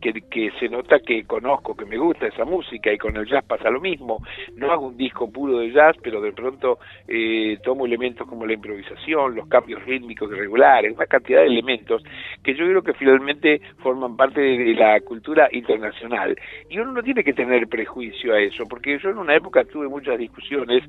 que, 0.00 0.50
se 0.58 0.68
nota 0.68 0.98
que 1.00 1.24
conozco, 1.24 1.76
que 1.76 1.84
me 1.84 1.96
gusta 1.96 2.26
esa 2.26 2.44
música 2.44 2.92
y 2.92 2.98
con 2.98 3.16
el 3.16 3.26
jazz 3.26 3.44
pasa 3.44 3.70
lo 3.70 3.80
mismo. 3.80 4.22
No 4.54 4.70
hago 4.70 4.88
un 4.88 4.96
disco 4.96 5.30
puro 5.30 5.58
de 5.58 5.72
jazz, 5.72 5.96
pero 6.02 6.20
de 6.20 6.32
pronto 6.32 6.78
eh, 7.08 7.58
tomo 7.62 7.86
elementos 7.86 8.26
como 8.28 8.46
la 8.46 8.52
improvisación, 8.52 9.34
los 9.34 9.48
cambios 9.48 9.84
rítmicos 9.84 10.30
irregulares, 10.30 10.94
una 10.94 11.06
cantidad 11.06 11.40
de 11.40 11.46
elementos 11.46 12.02
que 12.42 12.54
yo 12.54 12.66
creo 12.66 12.82
que 12.82 12.94
finalmente 12.94 13.60
forman 13.78 14.16
parte 14.16 14.40
de 14.40 14.74
la 14.74 15.00
cultura 15.00 15.48
internacional. 15.52 16.36
Y 16.68 16.78
uno 16.78 16.92
no 16.92 17.02
tiene 17.02 17.24
que 17.24 17.32
tener 17.32 17.66
prejuicio 17.68 18.34
a 18.34 18.40
eso, 18.40 18.64
porque 18.68 18.98
yo 18.98 19.10
en 19.10 19.18
una 19.18 19.34
época 19.34 19.64
tuve 19.64 19.88
muchas 19.88 20.18
discusiones, 20.18 20.82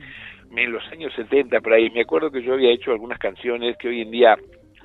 en 0.56 0.72
los 0.72 0.84
años 0.92 1.14
70 1.14 1.60
por 1.62 1.74
ahí, 1.74 1.90
me 1.92 2.02
acuerdo 2.02 2.32
que 2.32 2.42
yo 2.42 2.54
había 2.54 2.72
hecho 2.72 2.92
algunas 2.92 3.20
canciones 3.20 3.78
que 3.78 3.90
hoy 3.90 4.02
en 4.02 4.12
día 4.12 4.38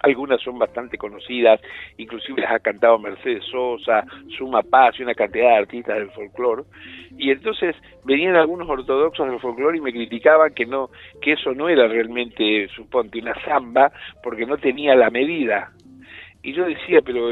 algunas 0.02 0.40
son 0.40 0.58
bastante 0.58 0.98
conocidas, 0.98 1.60
inclusive 1.96 2.42
las 2.42 2.52
ha 2.52 2.58
cantado 2.58 2.98
Mercedes 2.98 3.44
Sosa, 3.50 4.04
Suma 4.36 4.62
Paz 4.62 4.96
y 4.98 5.02
una 5.02 5.14
cantidad 5.14 5.50
de 5.50 5.56
artistas 5.56 5.96
del 5.96 6.10
folclore, 6.10 6.64
y 7.16 7.30
entonces 7.30 7.76
venían 8.04 8.36
algunos 8.36 8.68
ortodoxos 8.68 9.28
del 9.28 9.40
folclore 9.40 9.78
y 9.78 9.80
me 9.80 9.92
criticaban 9.92 10.52
que 10.54 10.66
no, 10.66 10.90
que 11.20 11.32
eso 11.32 11.52
no 11.54 11.68
era 11.68 11.86
realmente, 11.88 12.68
suponte, 12.74 13.20
una 13.20 13.34
samba, 13.44 13.92
porque 14.22 14.46
no 14.46 14.56
tenía 14.58 14.94
la 14.94 15.10
medida. 15.10 15.72
Y 16.44 16.52
yo 16.54 16.64
decía, 16.64 17.00
pero 17.04 17.30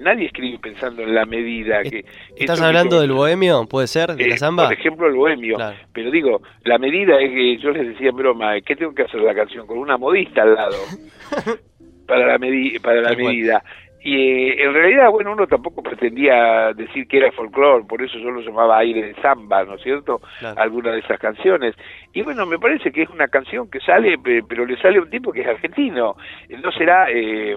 nadie 0.00 0.26
escribe 0.26 0.58
pensando 0.58 1.02
en 1.02 1.14
la 1.14 1.24
medida. 1.24 1.82
que 1.82 2.04
¿Estás 2.36 2.60
hablando 2.60 3.00
del 3.00 3.12
bohemio? 3.12 3.66
¿Puede 3.66 3.86
ser? 3.86 4.14
¿De 4.14 4.28
la 4.28 4.34
eh, 4.34 4.38
samba? 4.38 4.64
Por 4.64 4.74
ejemplo, 4.74 5.06
el 5.06 5.14
bohemio. 5.14 5.56
Pero 5.92 6.10
digo, 6.10 6.42
la 6.64 6.78
medida 6.78 7.18
es 7.18 7.30
que 7.30 7.56
yo 7.58 7.70
les 7.70 7.88
decía 7.88 8.10
en 8.10 8.16
broma, 8.16 8.60
¿qué 8.60 8.76
tengo 8.76 8.94
que 8.94 9.02
hacer 9.04 9.20
la 9.20 9.34
canción? 9.34 9.66
Con 9.66 9.78
una 9.78 9.96
modista 9.96 10.42
al 10.42 10.54
lado. 10.54 10.76
para 12.10 12.26
la, 12.26 12.38
para 12.82 13.00
la 13.00 13.14
medida. 13.14 13.62
Y 14.02 14.14
eh, 14.14 14.64
en 14.64 14.74
realidad, 14.74 15.10
bueno, 15.10 15.32
uno 15.32 15.46
tampoco 15.46 15.82
pretendía 15.82 16.72
decir 16.72 17.06
que 17.06 17.18
era 17.18 17.30
folclore, 17.32 17.84
por 17.84 18.02
eso 18.02 18.18
yo 18.18 18.30
lo 18.30 18.40
llamaba 18.40 18.78
aire 18.78 19.02
de 19.02 19.14
samba, 19.22 19.62
¿no 19.64 19.74
es 19.74 19.82
cierto? 19.82 20.20
Alguna 20.56 20.92
de 20.92 21.00
esas 21.00 21.18
canciones. 21.18 21.74
Y 22.12 22.22
bueno, 22.22 22.46
me 22.46 22.58
parece 22.58 22.90
que 22.90 23.02
es 23.02 23.10
una 23.10 23.28
canción 23.28 23.70
que 23.70 23.78
sale, 23.80 24.16
pero 24.48 24.64
le 24.64 24.76
sale 24.78 24.98
a 24.98 25.02
un 25.02 25.10
tipo 25.10 25.32
que 25.32 25.42
es 25.42 25.46
argentino. 25.46 26.16
No 26.62 26.72
será 26.72 27.10
eh, 27.10 27.54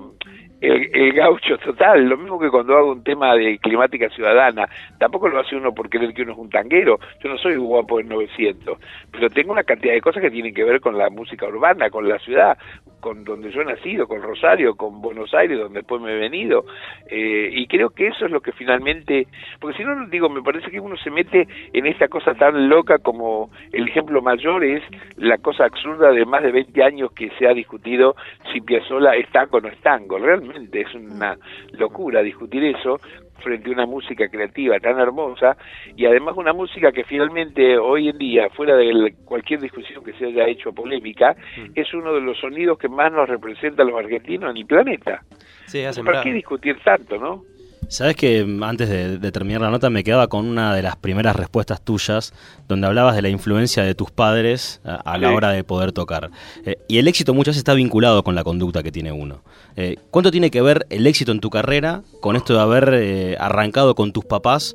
el, 0.59 1.13
gaucho 1.13 1.57
total, 1.57 2.07
lo 2.07 2.17
mismo 2.17 2.39
que 2.39 2.49
cuando 2.49 2.77
hago 2.77 2.91
un 2.91 3.03
tema 3.03 3.35
de 3.35 3.57
climática 3.59 4.09
ciudadana, 4.09 4.67
tampoco 4.97 5.27
lo 5.27 5.39
hace 5.39 5.55
uno 5.55 5.73
por 5.73 5.89
creer 5.89 6.13
que 6.13 6.21
uno 6.21 6.33
es 6.33 6.37
un 6.37 6.49
tanguero, 6.49 6.99
yo 7.21 7.29
no 7.29 7.37
soy 7.37 7.55
un 7.55 7.67
guapo 7.67 7.99
en 7.99 8.07
900, 8.07 8.77
pero 9.11 9.29
tengo 9.29 9.51
una 9.51 9.63
cantidad 9.63 9.93
de 9.93 10.01
cosas 10.01 10.21
que 10.21 10.31
tienen 10.31 10.53
que 10.53 10.63
ver 10.63 10.79
con 10.79 10.97
la 10.97 11.09
música 11.09 11.47
urbana, 11.47 11.89
con 11.89 12.07
la 12.07 12.17
ciudad, 12.19 12.57
con 13.03 13.25
donde 13.25 13.51
yo 13.51 13.61
he 13.61 13.65
nacido, 13.65 14.07
con 14.07 14.21
Rosario, 14.21 14.75
con 14.75 15.01
Buenos 15.01 15.33
Aires, 15.33 15.59
donde 15.59 15.79
después 15.79 16.01
me 16.01 16.13
he 16.13 16.17
venido, 16.17 16.63
eh, 17.11 17.49
y 17.51 17.67
creo 17.67 17.89
que 17.89 18.07
eso 18.07 18.25
es 18.25 18.31
lo 18.31 18.39
que 18.39 18.53
finalmente, 18.53 19.27
porque 19.59 19.77
si 19.77 19.83
no, 19.83 20.07
digo, 20.07 20.29
me 20.29 20.41
parece 20.41 20.71
que 20.71 20.79
uno 20.79 20.95
se 20.95 21.11
mete 21.11 21.45
en 21.73 21.85
esta 21.85 22.07
cosa 22.07 22.33
tan 22.33 22.69
loca 22.69 22.99
como 22.99 23.49
el 23.73 23.89
ejemplo 23.89 24.21
mayor 24.21 24.63
es 24.63 24.81
la 25.17 25.37
cosa 25.37 25.65
absurda 25.65 26.11
de 26.11 26.25
más 26.25 26.43
de 26.43 26.53
20 26.53 26.81
años 26.81 27.11
que 27.11 27.29
se 27.37 27.45
ha 27.45 27.53
discutido 27.53 28.15
si 28.53 28.61
Piazzolla 28.61 29.15
es 29.15 29.29
tango 29.31 29.57
o 29.57 29.61
no 29.61 29.67
es 29.67 29.79
tango, 29.81 30.17
realmente 30.17 30.79
es 30.79 30.95
una 30.95 31.35
locura 31.73 32.21
discutir 32.21 32.63
eso 32.63 33.01
frente 33.41 33.69
a 33.69 33.74
una 33.74 33.86
música 33.86 34.28
creativa 34.28 34.80
tan 34.80 35.00
hermosa 35.00 35.58
y 35.96 36.06
además 36.06 36.36
una 36.38 36.54
música 36.54 36.91
que 36.91 37.04
finalmente 37.04 37.78
hoy 37.78 38.10
en 38.10 38.17
día, 38.17 38.50
fuera 38.50 38.76
de 38.76 39.15
cualquier 39.26 39.62
discusión 39.62 40.04
que 40.04 40.13
se 40.13 40.26
haya 40.26 40.48
hecho 40.48 40.72
polémica, 40.74 41.36
mm. 41.58 41.72
es 41.76 41.93
uno 41.93 42.13
de 42.13 42.22
los 42.22 42.39
sonidos 42.39 42.78
que 42.78 42.89
más 42.89 43.12
nos 43.12 43.28
representa 43.28 43.84
a 43.84 43.86
los 43.86 43.98
argentinos 43.98 44.52
en 44.52 44.58
el 44.58 44.65
planeta. 44.65 45.24
Sí, 45.65 45.84
¿Para 46.04 46.22
qué 46.22 46.32
discutir 46.32 46.78
tanto, 46.84 47.17
no? 47.17 47.43
Sabes 47.93 48.15
que 48.15 48.43
antes 48.63 48.89
de, 48.89 49.32
terminar 49.32 49.62
la 49.62 49.69
nota 49.69 49.91
me 49.91 50.03
quedaba 50.03 50.27
con 50.27 50.47
una 50.47 50.73
de 50.73 50.82
las 50.82 50.95
primeras 50.95 51.36
respuestas 51.36 51.86
tuyas, 51.86 52.34
donde 52.67 52.88
hablabas 52.88 53.15
de 53.15 53.21
la 53.21 53.29
influencia 53.29 53.84
de 53.84 53.93
tus 53.93 54.10
padres 54.10 54.82
a, 54.84 55.15
la 55.19 55.32
hora 55.32 55.51
de 55.51 55.63
poder 55.63 55.91
tocar. 55.91 56.32
Eh, 56.65 56.77
y 56.89 56.97
el 56.97 57.08
éxito 57.08 57.36
muchas 57.36 57.51
veces 57.51 57.60
está 57.60 57.75
vinculado 57.75 58.23
con 58.23 58.34
la 58.34 58.43
conducta 58.43 58.82
que 58.82 58.91
tiene 58.91 59.12
uno. 59.12 59.43
Eh, 59.77 59.97
¿Cuánto 60.10 60.32
tiene 60.32 60.49
que 60.49 60.63
ver 60.63 60.88
el 60.89 61.06
éxito 61.06 61.32
en 61.32 61.39
tu 61.39 61.51
carrera 61.51 62.01
con 62.19 62.36
esto 62.36 62.56
de 62.56 62.62
haber 62.62 62.89
eh, 62.95 63.36
arrancado 63.39 63.93
con 63.93 64.12
tus 64.12 64.25
papás 64.25 64.73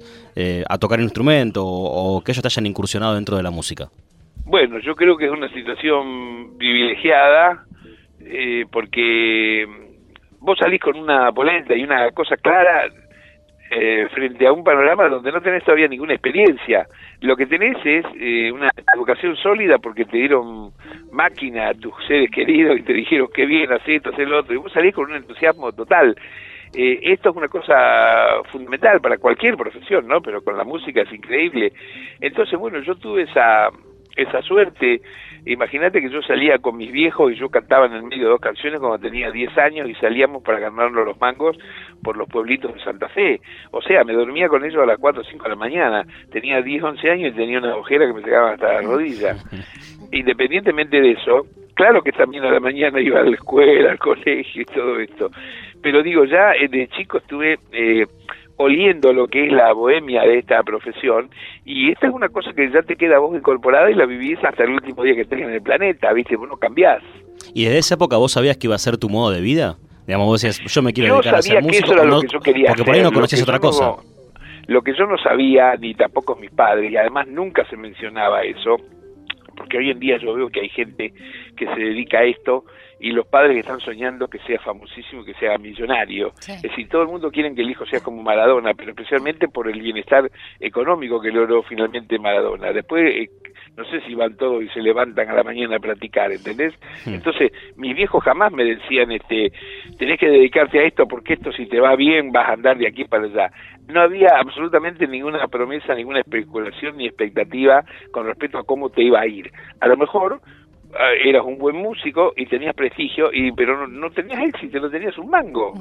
a 0.68 0.78
tocar 0.78 1.00
instrumento 1.00 1.66
o, 1.66 2.22
que 2.22 2.30
ellos 2.30 2.42
te 2.42 2.46
hayan 2.46 2.66
incursionado 2.66 3.16
dentro 3.16 3.36
de 3.36 3.42
la 3.42 3.50
música? 3.50 3.88
Bueno, 4.44 4.78
yo 4.78 4.94
creo 4.94 5.16
que 5.16 5.24
es 5.24 5.32
una 5.32 5.52
situación 5.52 6.56
privilegiada 6.56 7.64
porque 8.70 9.66
vos 10.38 10.56
salís 10.56 10.80
con 10.80 10.96
una 10.96 11.32
polenta 11.32 11.74
y 11.74 11.82
una 11.82 12.12
cosa 12.12 12.36
clara 12.36 12.88
eh, 13.70 14.08
frente 14.14 14.46
a 14.46 14.52
un 14.52 14.64
panorama 14.64 15.08
donde 15.08 15.30
no 15.30 15.42
tenés 15.42 15.62
todavía 15.62 15.88
ninguna 15.88 16.14
experiencia. 16.14 16.86
Lo 17.20 17.36
que 17.36 17.46
tenés 17.46 17.76
es 17.84 18.04
eh, 18.18 18.50
una 18.50 18.70
educación 18.94 19.36
sólida 19.36 19.78
porque 19.78 20.04
te 20.04 20.16
dieron 20.16 20.72
máquina 21.12 21.68
a 21.68 21.74
tus 21.74 21.92
seres 22.06 22.30
queridos 22.30 22.78
y 22.78 22.82
te 22.82 22.92
dijeron 22.92 23.28
que 23.34 23.44
bien, 23.46 23.70
haz 23.72 23.82
esto, 23.86 24.10
haz 24.10 24.18
lo 24.18 24.38
otro, 24.38 24.54
y 24.54 24.58
vos 24.58 24.72
salís 24.72 24.94
con 24.94 25.10
un 25.10 25.16
entusiasmo 25.16 25.72
total. 25.72 26.16
Eh, 26.74 27.00
esto 27.02 27.30
es 27.30 27.36
una 27.36 27.48
cosa 27.48 28.42
fundamental 28.50 29.00
para 29.00 29.18
cualquier 29.18 29.56
profesión, 29.56 30.06
¿no? 30.06 30.20
Pero 30.20 30.42
con 30.42 30.56
la 30.56 30.64
música 30.64 31.02
es 31.02 31.12
increíble. 31.12 31.72
Entonces, 32.20 32.58
bueno, 32.58 32.80
yo 32.80 32.94
tuve 32.96 33.22
esa, 33.22 33.68
esa 34.18 34.42
suerte 34.42 35.00
Imagínate 35.48 36.02
que 36.02 36.10
yo 36.10 36.20
salía 36.22 36.58
con 36.58 36.76
mis 36.76 36.92
viejos 36.92 37.32
y 37.32 37.36
yo 37.36 37.48
cantaba 37.48 37.86
en 37.86 37.94
el 37.94 38.02
medio 38.02 38.24
de 38.24 38.30
dos 38.30 38.40
canciones 38.40 38.80
cuando 38.80 38.98
tenía 38.98 39.30
10 39.30 39.56
años 39.56 39.88
y 39.88 39.94
salíamos 39.94 40.42
para 40.42 40.58
ganarnos 40.58 41.06
los 41.06 41.18
mangos 41.18 41.56
por 42.02 42.18
los 42.18 42.28
pueblitos 42.28 42.74
de 42.74 42.80
Santa 42.80 43.08
Fe. 43.08 43.40
O 43.70 43.80
sea, 43.80 44.04
me 44.04 44.12
dormía 44.12 44.48
con 44.48 44.64
ellos 44.64 44.82
a 44.82 44.86
las 44.86 44.98
4 44.98 45.22
o 45.22 45.24
5 45.24 45.42
de 45.44 45.48
la 45.48 45.56
mañana. 45.56 46.04
Tenía 46.30 46.60
10, 46.60 46.82
11 46.82 47.10
años 47.10 47.32
y 47.32 47.36
tenía 47.36 47.60
una 47.60 47.76
ojera 47.76 48.06
que 48.06 48.12
me 48.12 48.20
llegaba 48.20 48.52
hasta 48.52 48.74
la 48.74 48.82
rodilla. 48.82 49.36
Independientemente 50.12 51.00
de 51.00 51.12
eso, 51.12 51.46
claro 51.74 52.02
que 52.02 52.12
también 52.12 52.44
a 52.44 52.50
la 52.50 52.60
mañana 52.60 53.00
iba 53.00 53.20
a 53.20 53.24
la 53.24 53.34
escuela, 53.34 53.92
al 53.92 53.98
colegio 53.98 54.62
y 54.62 54.66
todo 54.66 54.98
esto. 54.98 55.30
Pero 55.82 56.02
digo, 56.02 56.24
ya 56.24 56.52
de 56.68 56.88
chico 56.88 57.18
estuve... 57.18 57.58
Eh, 57.72 58.06
oliendo 58.58 59.12
lo 59.12 59.28
que 59.28 59.46
es 59.46 59.52
la 59.52 59.72
bohemia 59.72 60.22
de 60.22 60.38
esta 60.38 60.62
profesión 60.62 61.30
y 61.64 61.90
esta 61.92 62.08
es 62.08 62.12
una 62.12 62.28
cosa 62.28 62.52
que 62.52 62.70
ya 62.70 62.82
te 62.82 62.96
queda 62.96 63.18
vos 63.18 63.36
incorporada 63.36 63.90
y 63.90 63.94
la 63.94 64.04
vivís 64.04 64.38
hasta 64.44 64.64
el 64.64 64.70
último 64.70 65.02
día 65.04 65.14
que 65.14 65.22
estés 65.22 65.40
en 65.40 65.50
el 65.50 65.62
planeta, 65.62 66.12
¿viste? 66.12 66.36
Vos 66.36 66.48
no 66.48 66.56
cambiás. 66.56 67.02
¿Y 67.54 67.64
desde 67.64 67.78
esa 67.78 67.94
época 67.94 68.16
vos 68.16 68.32
sabías 68.32 68.56
que 68.56 68.66
iba 68.66 68.74
a 68.74 68.78
ser 68.78 68.98
tu 68.98 69.08
modo 69.08 69.30
de 69.30 69.40
vida? 69.40 69.76
Digamos, 70.06 70.26
vos 70.26 70.42
decías, 70.42 70.72
yo 70.72 70.82
me 70.82 70.92
quiero 70.92 71.14
dedicar 71.14 71.36
a 71.36 71.42
ser 71.42 71.62
músico. 71.62 71.86
Que 71.86 71.92
eso 71.92 71.92
era 71.94 72.04
lo 72.04 72.20
que 72.20 72.28
yo 72.28 72.40
quería 72.40 72.68
porque 72.68 72.84
por 72.84 72.94
ahí 72.94 73.02
no 73.02 73.12
conocías 73.12 73.42
otra 73.42 73.58
cosa. 73.60 73.94
lo 74.66 74.82
que 74.82 74.92
yo 74.94 75.06
no 75.06 75.16
sabía, 75.18 75.76
ni 75.76 75.94
tampoco 75.94 76.34
mis 76.34 76.50
padres, 76.50 76.90
y 76.90 76.96
además 76.96 77.28
nunca 77.28 77.64
se 77.70 77.76
mencionaba 77.76 78.42
eso, 78.42 78.76
porque 79.56 79.78
hoy 79.78 79.90
en 79.90 80.00
día 80.00 80.18
yo 80.18 80.34
veo 80.34 80.48
que 80.48 80.60
hay 80.60 80.68
gente 80.68 81.12
que 81.56 81.66
se 81.66 81.80
dedica 81.80 82.18
a 82.18 82.24
esto 82.24 82.64
y 83.00 83.12
los 83.12 83.26
padres 83.26 83.54
que 83.54 83.60
están 83.60 83.80
soñando 83.80 84.28
que 84.28 84.38
sea 84.40 84.58
famosísimo, 84.60 85.24
que 85.24 85.34
sea 85.34 85.56
millonario. 85.58 86.32
Es 86.46 86.62
decir, 86.62 86.88
todo 86.88 87.02
el 87.02 87.08
mundo 87.08 87.30
quiere 87.30 87.54
que 87.54 87.62
el 87.62 87.70
hijo 87.70 87.86
sea 87.86 88.00
como 88.00 88.22
Maradona, 88.22 88.74
pero 88.74 88.90
especialmente 88.90 89.48
por 89.48 89.68
el 89.68 89.80
bienestar 89.80 90.30
económico 90.60 91.20
que 91.20 91.30
logró 91.30 91.62
finalmente 91.62 92.18
Maradona. 92.18 92.72
Después, 92.72 93.04
eh, 93.04 93.30
no 93.76 93.84
sé 93.84 94.00
si 94.00 94.14
van 94.14 94.36
todos 94.36 94.62
y 94.62 94.68
se 94.70 94.80
levantan 94.80 95.28
a 95.28 95.34
la 95.34 95.44
mañana 95.44 95.76
a 95.76 95.78
practicar, 95.78 96.32
¿entendés? 96.32 96.74
Entonces, 97.06 97.52
mis 97.76 97.94
viejos 97.94 98.22
jamás 98.24 98.52
me 98.52 98.64
decían, 98.64 99.12
este, 99.12 99.52
tenés 99.98 100.18
que 100.18 100.28
dedicarte 100.28 100.80
a 100.80 100.82
esto 100.82 101.06
porque 101.06 101.34
esto 101.34 101.52
si 101.52 101.66
te 101.66 101.78
va 101.78 101.94
bien 101.94 102.32
vas 102.32 102.48
a 102.48 102.52
andar 102.54 102.76
de 102.76 102.88
aquí 102.88 103.04
para 103.04 103.24
allá. 103.24 103.52
No 103.86 104.00
había 104.00 104.30
absolutamente 104.38 105.06
ninguna 105.06 105.46
promesa, 105.46 105.94
ninguna 105.94 106.20
especulación 106.20 106.96
ni 106.96 107.06
expectativa 107.06 107.84
con 108.10 108.26
respecto 108.26 108.58
a 108.58 108.64
cómo 108.64 108.90
te 108.90 109.02
iba 109.02 109.20
a 109.20 109.26
ir. 109.26 109.50
A 109.80 109.86
lo 109.86 109.96
mejor 109.96 110.40
eras 111.24 111.44
un 111.44 111.58
buen 111.58 111.76
músico 111.76 112.32
y 112.36 112.46
tenías 112.46 112.74
prestigio 112.74 113.30
y 113.32 113.52
pero 113.52 113.86
no, 113.86 114.10
tenías 114.10 114.40
éxito 114.42 114.80
no 114.80 114.90
tenías 114.90 115.16
un 115.18 115.28
mango. 115.28 115.74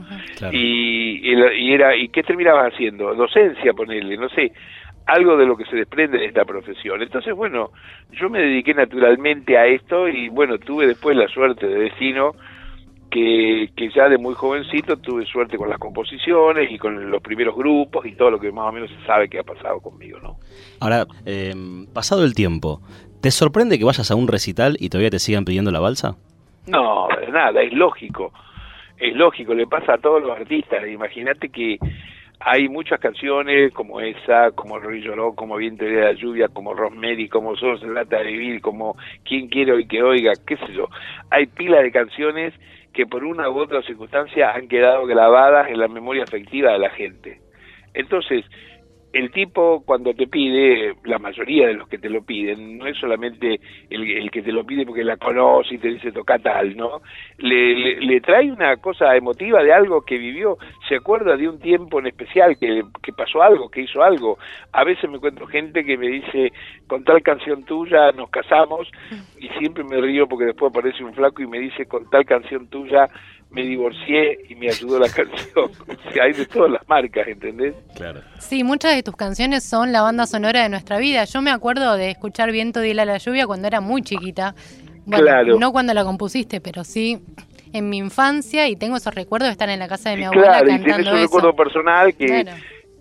Y, 0.52 1.32
y, 1.32 1.74
era 1.74 1.96
y 1.96 2.10
qué 2.10 2.24
terminabas 2.24 2.74
haciendo 2.74 3.14
docencia 3.16 3.74
ponerle 3.74 4.18
no 4.18 4.30
sé 4.30 4.52
algo 5.06 5.38
de 5.38 5.46
lo 5.46 5.56
que 5.56 5.64
se 5.66 5.78
desprende 5.78 6.18
de 6.18 6.26
esta 6.26 6.44
profesión. 6.44 7.02
Entonces 7.02 7.34
bueno 7.34 7.72
yo 8.12 8.30
me 8.30 8.40
dediqué 8.40 8.74
naturalmente 8.74 9.58
a 9.58 9.66
esto 9.66 10.08
y 10.08 10.30
bueno 10.30 10.58
tuve 10.58 10.88
después 10.88 11.16
la 11.16 11.28
suerte 11.28 11.68
de 11.68 11.80
destino 11.80 12.34
que, 13.10 13.70
que 13.76 13.90
ya 13.96 14.10
de 14.10 14.18
muy 14.18 14.34
jovencito 14.34 14.98
tuve 14.98 15.26
suerte 15.26 15.58
con 15.58 15.70
las 15.70 15.80
composiciones 15.80 16.70
y 16.72 16.78
con 16.78 17.10
los 17.10 17.22
primeros 17.22 17.56
grupos 17.56 18.06
y 18.06 18.16
todo 18.16 18.32
lo 18.32 18.40
que 18.40 18.52
más 18.52 18.70
o 18.70 18.72
menos 18.72 18.90
se 18.90 19.06
sabe 19.06 19.30
que 19.30 19.40
ha 19.40 19.44
pasado 19.44 19.80
conmigo, 19.80 20.20
¿no? 20.20 20.38
Ahora, 20.80 21.06
eh, 21.26 21.54
pasado 21.94 22.26
el 22.26 22.36
tiempo, 22.36 22.82
¿Te 23.22 23.32
sorprende 23.32 23.80
que 23.80 23.86
vayas 23.86 24.12
a 24.12 24.16
un 24.16 24.28
recital 24.28 24.78
y 24.80 24.90
todavía 24.90 25.10
te 25.10 25.20
sigan 25.20 25.46
pidiendo 25.46 25.72
la 25.72 25.80
balsa? 25.80 26.16
No, 26.68 27.08
de 27.20 27.28
nada, 27.32 27.62
es 27.62 27.74
lógico. 27.74 28.32
Es 28.98 29.16
lógico, 29.16 29.54
le 29.54 29.68
pasa 29.68 29.94
a 29.94 29.98
todos 29.98 30.22
los 30.22 30.38
artistas. 30.38 30.88
Imagínate 30.88 31.50
que 31.50 31.78
hay 32.40 32.70
muchas 32.70 33.00
canciones 33.00 33.74
como 33.74 34.00
esa, 34.00 34.52
como 34.52 34.78
El 34.78 34.84
Río 34.84 35.34
como 35.36 35.58
Viento 35.58 35.86
de 35.86 36.02
la 36.02 36.14
Lluvia, 36.14 36.48
como 36.50 36.74
Rosemary, 36.74 37.28
como 37.28 37.56
Solo 37.56 37.78
se 37.80 37.88
de 37.88 38.24
vivir, 38.24 38.62
como 38.62 38.96
Quien 39.24 39.48
quiere 39.48 39.74
hoy 39.74 39.88
que 39.88 40.04
oiga, 40.04 40.34
qué 40.46 40.58
sé 40.58 40.74
yo. 40.74 40.88
Hay 41.32 41.48
pilas 41.48 41.82
de 41.82 41.92
canciones 41.92 42.54
que 42.94 43.06
por 43.06 43.24
una 43.24 43.50
u 43.50 43.60
otra 43.60 43.82
circunstancia 43.84 44.52
han 44.52 44.68
quedado 44.68 45.06
grabadas 45.06 45.70
en 45.70 45.80
la 45.80 45.88
memoria 45.88 46.24
afectiva 46.24 46.72
de 46.72 46.80
la 46.80 46.90
gente. 46.92 47.40
Entonces, 47.94 48.46
el 49.18 49.32
tipo 49.32 49.82
cuando 49.84 50.14
te 50.14 50.28
pide, 50.28 50.94
la 51.06 51.18
mayoría 51.18 51.68
de 51.68 51.74
los 51.74 51.88
que 51.88 51.98
te 51.98 52.08
lo 52.08 52.22
piden, 52.22 52.78
no 52.78 52.86
es 52.86 52.98
solamente 52.98 53.60
el, 53.90 54.30
que 54.30 54.44
te 54.44 54.52
lo 54.52 54.64
pide 54.64 54.86
porque 54.86 55.04
la 55.04 55.18
conoce 55.18 55.74
y 55.74 55.78
te 55.80 55.88
dice 55.88 56.12
toca 56.12 56.38
tal, 56.38 56.78
¿no? 56.78 57.02
Le, 57.40 58.00
le, 58.00 58.22
trae 58.22 58.52
una 58.52 58.78
cosa 58.78 59.16
emotiva 59.16 59.64
de 59.64 59.74
algo 59.74 60.04
que 60.04 60.20
vivió, 60.20 60.58
se 60.88 60.98
acuerda 60.98 61.36
de 61.36 61.50
un 61.50 61.60
tiempo 61.60 62.00
en 62.00 62.08
especial 62.08 62.58
que, 62.60 62.84
que 63.02 63.12
pasó 63.12 63.42
algo, 63.42 63.70
que 63.70 63.82
hizo 63.82 64.04
algo. 64.04 64.38
A 64.72 64.84
veces 64.84 65.10
me 65.10 65.16
encuentro 65.16 65.48
gente 65.48 65.84
que 65.84 65.98
me 65.98 66.10
dice, 66.10 66.54
con 66.86 67.04
tal 67.04 67.24
canción 67.24 67.64
tuya 67.64 68.12
nos 68.12 68.30
casamos 68.30 68.88
y 69.40 69.48
siempre 69.60 69.84
me 69.84 70.00
río 70.00 70.28
porque 70.28 70.46
después 70.46 70.70
aparece 70.70 71.04
un 71.04 71.16
flaco 71.16 71.42
y 71.42 71.48
me 71.48 71.60
dice, 71.60 71.88
con 71.88 72.08
tal 72.12 72.24
canción 72.24 72.68
tuya 72.68 73.08
me 73.50 73.64
divorcié 73.64 74.40
y 74.50 74.56
me 74.56 74.70
ayudó 74.70 75.00
la 75.00 75.10
canción. 75.14 75.72
hay 76.22 76.34
de 76.34 76.46
todas 76.46 76.72
las 76.72 76.88
marcas, 76.88 77.28
¿entendés? 77.28 77.76
Claro. 77.96 78.22
Sí, 78.40 78.64
muchas 78.64 78.96
de 78.96 79.04
tus 79.04 79.16
canciones 79.16 79.64
son 79.64 79.92
la 79.92 80.02
banda 80.02 80.26
sonora 80.26 80.64
de 80.64 80.70
nuestra 80.70 80.98
vida. 80.98 81.24
Yo 81.26 81.42
me 81.42 81.52
acuerdo 81.52 81.96
de 81.98 82.12
escuchar 82.12 82.52
Viento 82.52 82.80
de 82.80 82.94
la 82.94 83.18
lluvia 83.18 83.46
cuando 83.48 83.68
era 83.68 83.82
muy 83.82 84.02
chiquita. 84.02 84.56
Bueno, 85.06 85.58
no 85.58 85.72
cuando 85.72 85.94
la 85.94 86.04
compusiste, 86.04 86.60
pero 86.60 86.84
sí 86.84 87.22
en 87.74 87.90
mi 87.90 87.98
infancia 87.98 88.68
y 88.68 88.76
tengo 88.76 88.98
esos 88.98 89.14
recuerdos 89.14 89.48
de 89.48 89.52
estar 89.52 89.70
en 89.70 89.80
la 89.80 89.88
casa 89.88 90.10
de 90.10 90.18
mi 90.18 90.24
abuela 90.24 90.48
claro, 90.48 90.68
cantando 90.68 90.82
y 90.82 90.94
tienes 90.94 91.14
un 91.14 91.20
recuerdo 91.20 91.56
personal 91.56 92.16
que, 92.16 92.46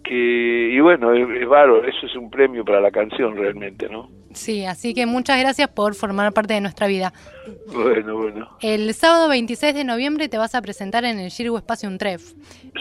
que 0.05 0.71
y 0.73 0.81
bueno, 0.81 1.13
es, 1.13 1.29
es 1.29 1.43
eso 1.43 2.07
es 2.07 2.17
un 2.17 2.31
premio 2.31 2.65
para 2.65 2.81
la 2.81 2.91
canción 2.91 3.37
realmente, 3.37 3.89
¿no? 3.89 4.09
Sí, 4.37 4.67
así 4.67 4.93
que 4.93 5.07
muchas 5.07 5.41
gracias 5.41 5.69
por 5.69 5.95
formar 5.95 6.33
parte 6.33 6.55
de 6.55 6.61
nuestra 6.61 6.87
vida. 6.87 7.13
Bueno, 7.73 8.17
bueno. 8.17 8.49
El 8.61 8.93
sábado 8.93 9.29
26 9.29 9.75
de 9.75 9.85
noviembre 9.85 10.29
te 10.29 10.37
vas 10.37 10.55
a 10.55 10.61
presentar 10.61 11.05
en 11.05 11.19
el 11.19 11.31
Espacio 11.31 11.57
Espacio 11.57 11.97
Tref. 11.97 12.33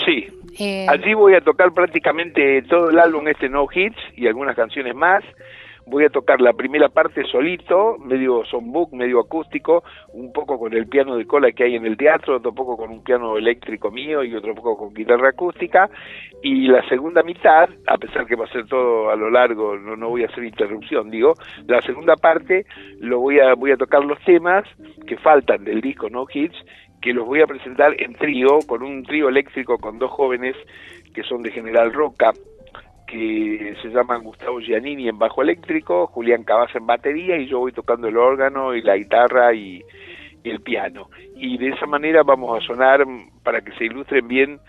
Sí. 0.06 0.28
Eh... 0.60 0.86
Allí 0.90 1.14
voy 1.14 1.34
a 1.34 1.42
tocar 1.42 1.72
prácticamente 1.74 2.62
todo 2.64 2.90
el 2.90 3.00
álbum 3.00 3.28
este 3.28 3.48
No 3.48 3.68
Hits 3.74 3.98
y 4.16 4.28
algunas 4.28 4.56
canciones 4.56 4.94
más 4.96 5.24
voy 5.88 6.06
a 6.06 6.10
tocar 6.10 6.42
la 6.42 6.54
primera 6.54 6.90
parte 6.90 7.24
solito, 7.26 7.98
medio 8.00 8.44
songbook, 8.46 8.94
medio 8.94 9.20
acústico, 9.20 9.84
un 10.14 10.32
poco 10.34 10.58
con 10.58 10.74
el 10.74 10.88
piano 10.88 11.16
de 11.16 11.26
cola 11.26 11.52
que 11.52 11.64
hay 11.64 11.76
en 11.76 11.86
el 11.86 11.98
teatro, 11.98 12.38
otro 12.38 12.54
poco 12.54 12.76
con 12.76 12.90
un 12.90 13.04
piano 13.04 13.38
eléctrico 13.38 13.92
mío 13.92 14.24
y 14.24 14.36
otro 14.36 14.56
poco 14.56 14.78
con 14.78 14.94
guitarra 14.94 15.30
acústica, 15.30 15.90
y 16.42 16.68
la 16.68 16.88
segunda 16.90 17.24
mitad, 17.24 17.70
a 17.88 17.98
pesar 17.98 18.26
que 18.26 18.36
va 18.36 18.46
a 18.46 18.52
ser 18.52 18.66
todo 18.68 19.10
a 19.10 19.16
lo 19.16 19.30
largo, 19.30 19.78
no, 19.78 19.96
no 19.96 20.10
voy 20.10 20.24
a 20.24 20.28
hacer 20.28 20.44
interrupción, 20.44 21.10
digo, 21.10 21.34
la 21.68 21.82
segunda 21.82 22.16
parte 22.16 22.66
lo 23.00 23.20
voy 23.20 23.40
a, 23.40 23.54
voy 23.54 23.72
a 23.72 23.78
tocar 23.78 24.04
los 24.04 24.20
temas 24.24 24.64
que 25.08 25.18
faltan 25.18 25.64
del 25.64 25.82
disco 25.82 26.10
No 26.10 26.26
Hits, 26.32 26.58
que 27.02 27.14
los 27.14 27.26
voy 27.26 27.42
a 27.42 27.48
presentar 27.48 27.94
en 28.02 28.16
trío, 28.16 28.60
con 28.68 28.82
un 28.82 29.04
trío 29.04 29.30
eléctrico 29.30 29.78
con 29.78 30.00
dos 30.00 30.10
jóvenes 30.12 30.56
que 31.14 31.24
son 31.24 31.44
de 31.44 31.52
General 31.52 31.94
Roca, 31.94 32.34
que 33.08 33.76
se 33.82 33.90
llaman 33.90 34.24
Gustavo 34.24 34.60
Giannini 34.60 35.08
en 35.08 35.18
bajo 35.18 35.42
eléctrico, 35.42 36.08
Julián 36.08 36.44
Cabas 36.44 36.76
en 36.76 36.86
batería 36.86 37.38
y 37.38 37.48
yo 37.48 37.60
voy 37.60 37.72
tocando 37.72 38.08
el 38.08 38.18
órgano 38.18 38.74
y 38.74 38.82
la 38.82 38.98
guitarra 38.98 39.54
y, 39.54 39.84
el 40.44 40.62
piano. 40.62 41.10
Y 41.36 41.58
de 41.58 41.70
esa 41.70 41.88
manera 41.88 42.22
vamos 42.22 42.56
a 42.56 42.66
sonar 42.66 43.04
para 43.44 43.62
que 43.62 43.72
se 43.74 43.86
ilustren 43.86 44.28
bien 44.28 44.60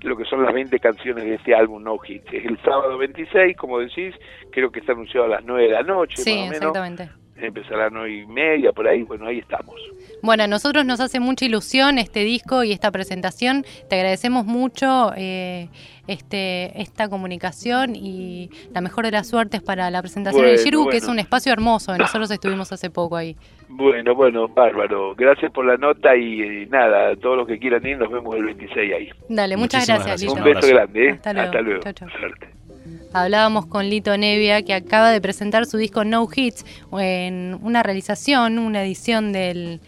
lo 0.00 0.16
que 0.16 0.24
son 0.24 0.42
las 0.42 0.54
20 0.54 0.78
canciones 0.78 1.24
de 1.24 1.34
este 1.34 1.54
álbum 1.54 1.82
No 1.82 1.98
Hits. 2.02 2.32
Es 2.32 2.46
el 2.46 2.58
sábado 2.62 2.96
26, 2.96 3.56
como 3.56 3.78
decís, 3.78 4.14
creo 4.50 4.70
que 4.70 4.80
está 4.80 4.92
anunciado 4.92 5.26
a 5.26 5.28
las 5.28 5.44
9 5.44 5.64
de 5.64 5.70
la 5.70 5.82
noche, 5.82 6.16
sí, 6.16 6.30
más 6.30 6.38
o 6.38 6.40
menos. 6.44 6.54
exactamente. 6.54 7.27
Empezará 7.40 7.82
a 7.82 7.84
las 7.84 7.92
9 7.92 8.12
y 8.12 8.26
media, 8.26 8.72
por 8.72 8.88
ahí, 8.88 9.02
bueno, 9.02 9.26
ahí 9.26 9.38
estamos. 9.38 9.74
Bueno, 10.22 10.42
a 10.42 10.46
nosotros 10.48 10.84
nos 10.84 11.00
hace 11.00 11.20
mucha 11.20 11.44
ilusión 11.44 11.98
este 11.98 12.20
disco 12.24 12.64
y 12.64 12.72
esta 12.72 12.90
presentación. 12.90 13.64
Te 13.88 13.96
agradecemos 13.96 14.44
mucho 14.44 15.12
eh, 15.16 15.68
este, 16.08 16.80
esta 16.80 17.08
comunicación 17.08 17.94
y 17.94 18.50
la 18.74 18.80
mejor 18.80 19.04
de 19.04 19.12
las 19.12 19.28
suertes 19.28 19.62
para 19.62 19.90
la 19.90 20.00
presentación 20.00 20.44
del 20.44 20.56
Shiru, 20.58 20.88
que 20.88 20.96
es 20.96 21.06
un 21.06 21.18
espacio 21.18 21.52
hermoso. 21.52 21.96
Nosotros 21.96 22.30
estuvimos 22.30 22.72
hace 22.72 22.90
poco 22.90 23.16
ahí. 23.16 23.36
Bueno, 23.68 24.14
bueno, 24.14 24.48
bárbaro. 24.48 25.14
Gracias 25.14 25.52
por 25.52 25.64
la 25.66 25.76
nota 25.76 26.16
y, 26.16 26.40
eh, 26.40 26.66
nada, 26.70 27.14
todos 27.16 27.36
los 27.36 27.46
que 27.46 27.58
quieran 27.58 27.86
ir, 27.86 27.98
nos 27.98 28.10
vemos 28.10 28.34
el 28.34 28.44
26 28.44 28.94
ahí. 28.94 29.10
Dale, 29.28 29.56
muchas 29.56 29.86
gracias, 29.86 30.22
Un 30.22 30.42
beso 30.42 30.66
grande. 30.66 31.08
¿eh? 31.08 31.10
Hasta 31.12 31.32
luego. 31.32 31.80
Hasta 31.84 32.06
luego. 32.18 32.34
Hablábamos 33.12 33.66
con 33.66 33.88
Lito 33.88 34.16
Nevia, 34.18 34.62
que 34.62 34.74
acaba 34.74 35.10
de 35.10 35.20
presentar 35.20 35.64
su 35.64 35.78
disco 35.78 36.04
No 36.04 36.28
Hits 36.34 36.64
en 36.92 37.58
una 37.62 37.82
realización, 37.82 38.58
una 38.58 38.82
edición 38.84 39.32
de 39.32 39.80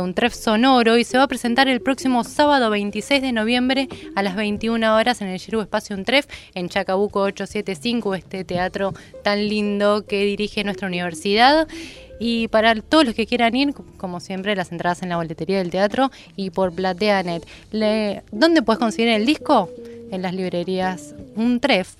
un 0.00 0.14
tref 0.14 0.34
sonoro 0.34 0.96
y 0.96 1.02
se 1.02 1.18
va 1.18 1.24
a 1.24 1.28
presentar 1.28 1.66
el 1.66 1.80
próximo 1.80 2.22
sábado 2.22 2.70
26 2.70 3.22
de 3.22 3.32
noviembre 3.32 3.88
a 4.14 4.22
las 4.22 4.36
21 4.36 4.94
horas 4.94 5.20
en 5.20 5.28
el 5.28 5.40
Giru 5.40 5.62
Espacio 5.62 5.96
Un 5.96 6.04
Tref 6.04 6.26
en 6.54 6.68
Chacabuco 6.68 7.22
875, 7.22 8.14
este 8.14 8.44
teatro 8.44 8.94
tan 9.24 9.48
lindo 9.48 10.06
que 10.06 10.24
dirige 10.24 10.62
nuestra 10.62 10.86
universidad. 10.86 11.66
Y 12.20 12.48
para 12.48 12.74
todos 12.74 13.06
los 13.06 13.14
que 13.14 13.26
quieran 13.26 13.56
ir, 13.56 13.74
como 13.96 14.20
siempre, 14.20 14.54
las 14.54 14.70
entradas 14.70 15.02
en 15.02 15.08
la 15.08 15.16
boletería 15.16 15.58
del 15.58 15.70
teatro 15.70 16.10
y 16.36 16.50
por 16.50 16.72
PlateaNet. 16.72 17.46
¿Dónde 18.30 18.62
puedes 18.62 18.78
conseguir 18.78 19.08
el 19.08 19.26
disco? 19.26 19.70
En 20.12 20.22
las 20.22 20.34
librerías 20.34 21.14
Un 21.36 21.60
Tref 21.60 21.94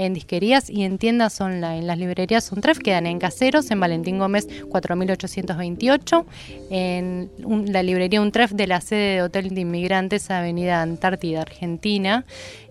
en 0.00 0.14
disquerías 0.14 0.70
y 0.70 0.84
en 0.84 0.96
tiendas 0.96 1.40
online. 1.40 1.82
Las 1.82 1.98
librerías 1.98 2.50
Untref 2.52 2.78
quedan 2.78 3.06
en 3.06 3.18
Caseros, 3.18 3.70
en 3.70 3.80
Valentín 3.80 4.18
Gómez 4.18 4.48
4828, 4.70 6.26
en 6.70 7.30
la 7.66 7.82
librería 7.82 8.22
Untref 8.22 8.52
de 8.52 8.66
la 8.66 8.80
sede 8.80 9.16
de 9.16 9.22
Hotel 9.22 9.54
de 9.54 9.60
Inmigrantes, 9.60 10.30
Avenida 10.30 10.80
Antártida, 10.80 11.42
Argentina, 11.42 12.24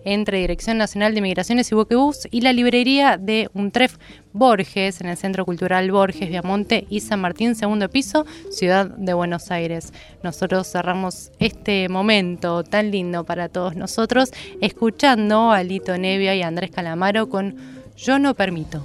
entre 0.04 0.38
Dirección 0.38 0.78
Nacional 0.78 1.14
de 1.14 1.20
Migraciones 1.20 1.70
y 1.70 1.74
Boquebus, 1.74 2.26
y 2.30 2.40
la 2.40 2.52
librería 2.52 3.16
de 3.16 3.48
Untref 3.54 3.96
Borges, 4.32 5.00
en 5.00 5.08
el 5.08 5.16
Centro 5.16 5.44
Cultural 5.44 5.90
Borges, 5.90 6.28
Viamonte 6.28 6.86
y 6.88 7.00
San 7.00 7.20
Martín, 7.20 7.54
segundo 7.54 7.88
piso, 7.88 8.24
Ciudad 8.50 8.86
de 8.86 9.12
Buenos 9.12 9.50
Aires. 9.50 9.92
Nosotros 10.22 10.70
cerramos 10.70 11.32
este 11.38 11.88
momento 11.88 12.62
tan 12.62 12.90
lindo 12.90 13.24
para 13.24 13.48
todos 13.48 13.74
nosotros 13.76 14.30
escuchando 14.60 15.50
a 15.50 15.62
Lito 15.62 15.98
Nevia 15.98 16.34
y 16.34 16.42
Andrés 16.42 16.70
Calamaro 16.70 17.19
con 17.28 17.56
Yo 17.96 18.18
no 18.18 18.34
permito. 18.34 18.84